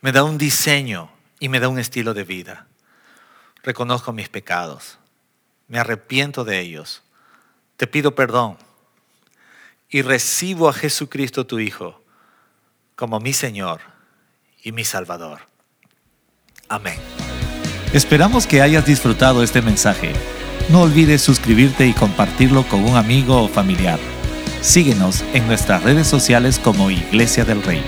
me 0.00 0.12
da 0.12 0.22
un 0.22 0.38
diseño 0.38 1.10
y 1.40 1.48
me 1.48 1.60
da 1.60 1.68
un 1.68 1.78
estilo 1.78 2.14
de 2.14 2.24
vida. 2.24 2.66
Reconozco 3.62 4.12
mis 4.12 4.28
pecados, 4.28 4.98
me 5.68 5.78
arrepiento 5.78 6.44
de 6.44 6.60
ellos, 6.60 7.02
te 7.76 7.86
pido 7.86 8.14
perdón 8.14 8.58
y 9.90 10.02
recibo 10.02 10.68
a 10.68 10.72
Jesucristo 10.72 11.46
tu 11.46 11.58
Hijo 11.58 12.02
como 12.94 13.18
mi 13.18 13.32
Señor 13.32 13.80
y 14.62 14.72
mi 14.72 14.84
Salvador. 14.84 15.40
Amén. 16.68 16.98
Esperamos 17.92 18.46
que 18.46 18.62
hayas 18.62 18.86
disfrutado 18.86 19.42
este 19.42 19.62
mensaje. 19.62 20.12
No 20.68 20.82
olvides 20.82 21.22
suscribirte 21.22 21.86
y 21.86 21.92
compartirlo 21.92 22.62
con 22.68 22.84
un 22.84 22.96
amigo 22.96 23.42
o 23.42 23.48
familiar. 23.48 23.98
Síguenos 24.60 25.24
en 25.34 25.46
nuestras 25.46 25.82
redes 25.82 26.06
sociales 26.06 26.60
como 26.60 26.90
Iglesia 26.90 27.44
del 27.44 27.62
Rey. 27.62 27.82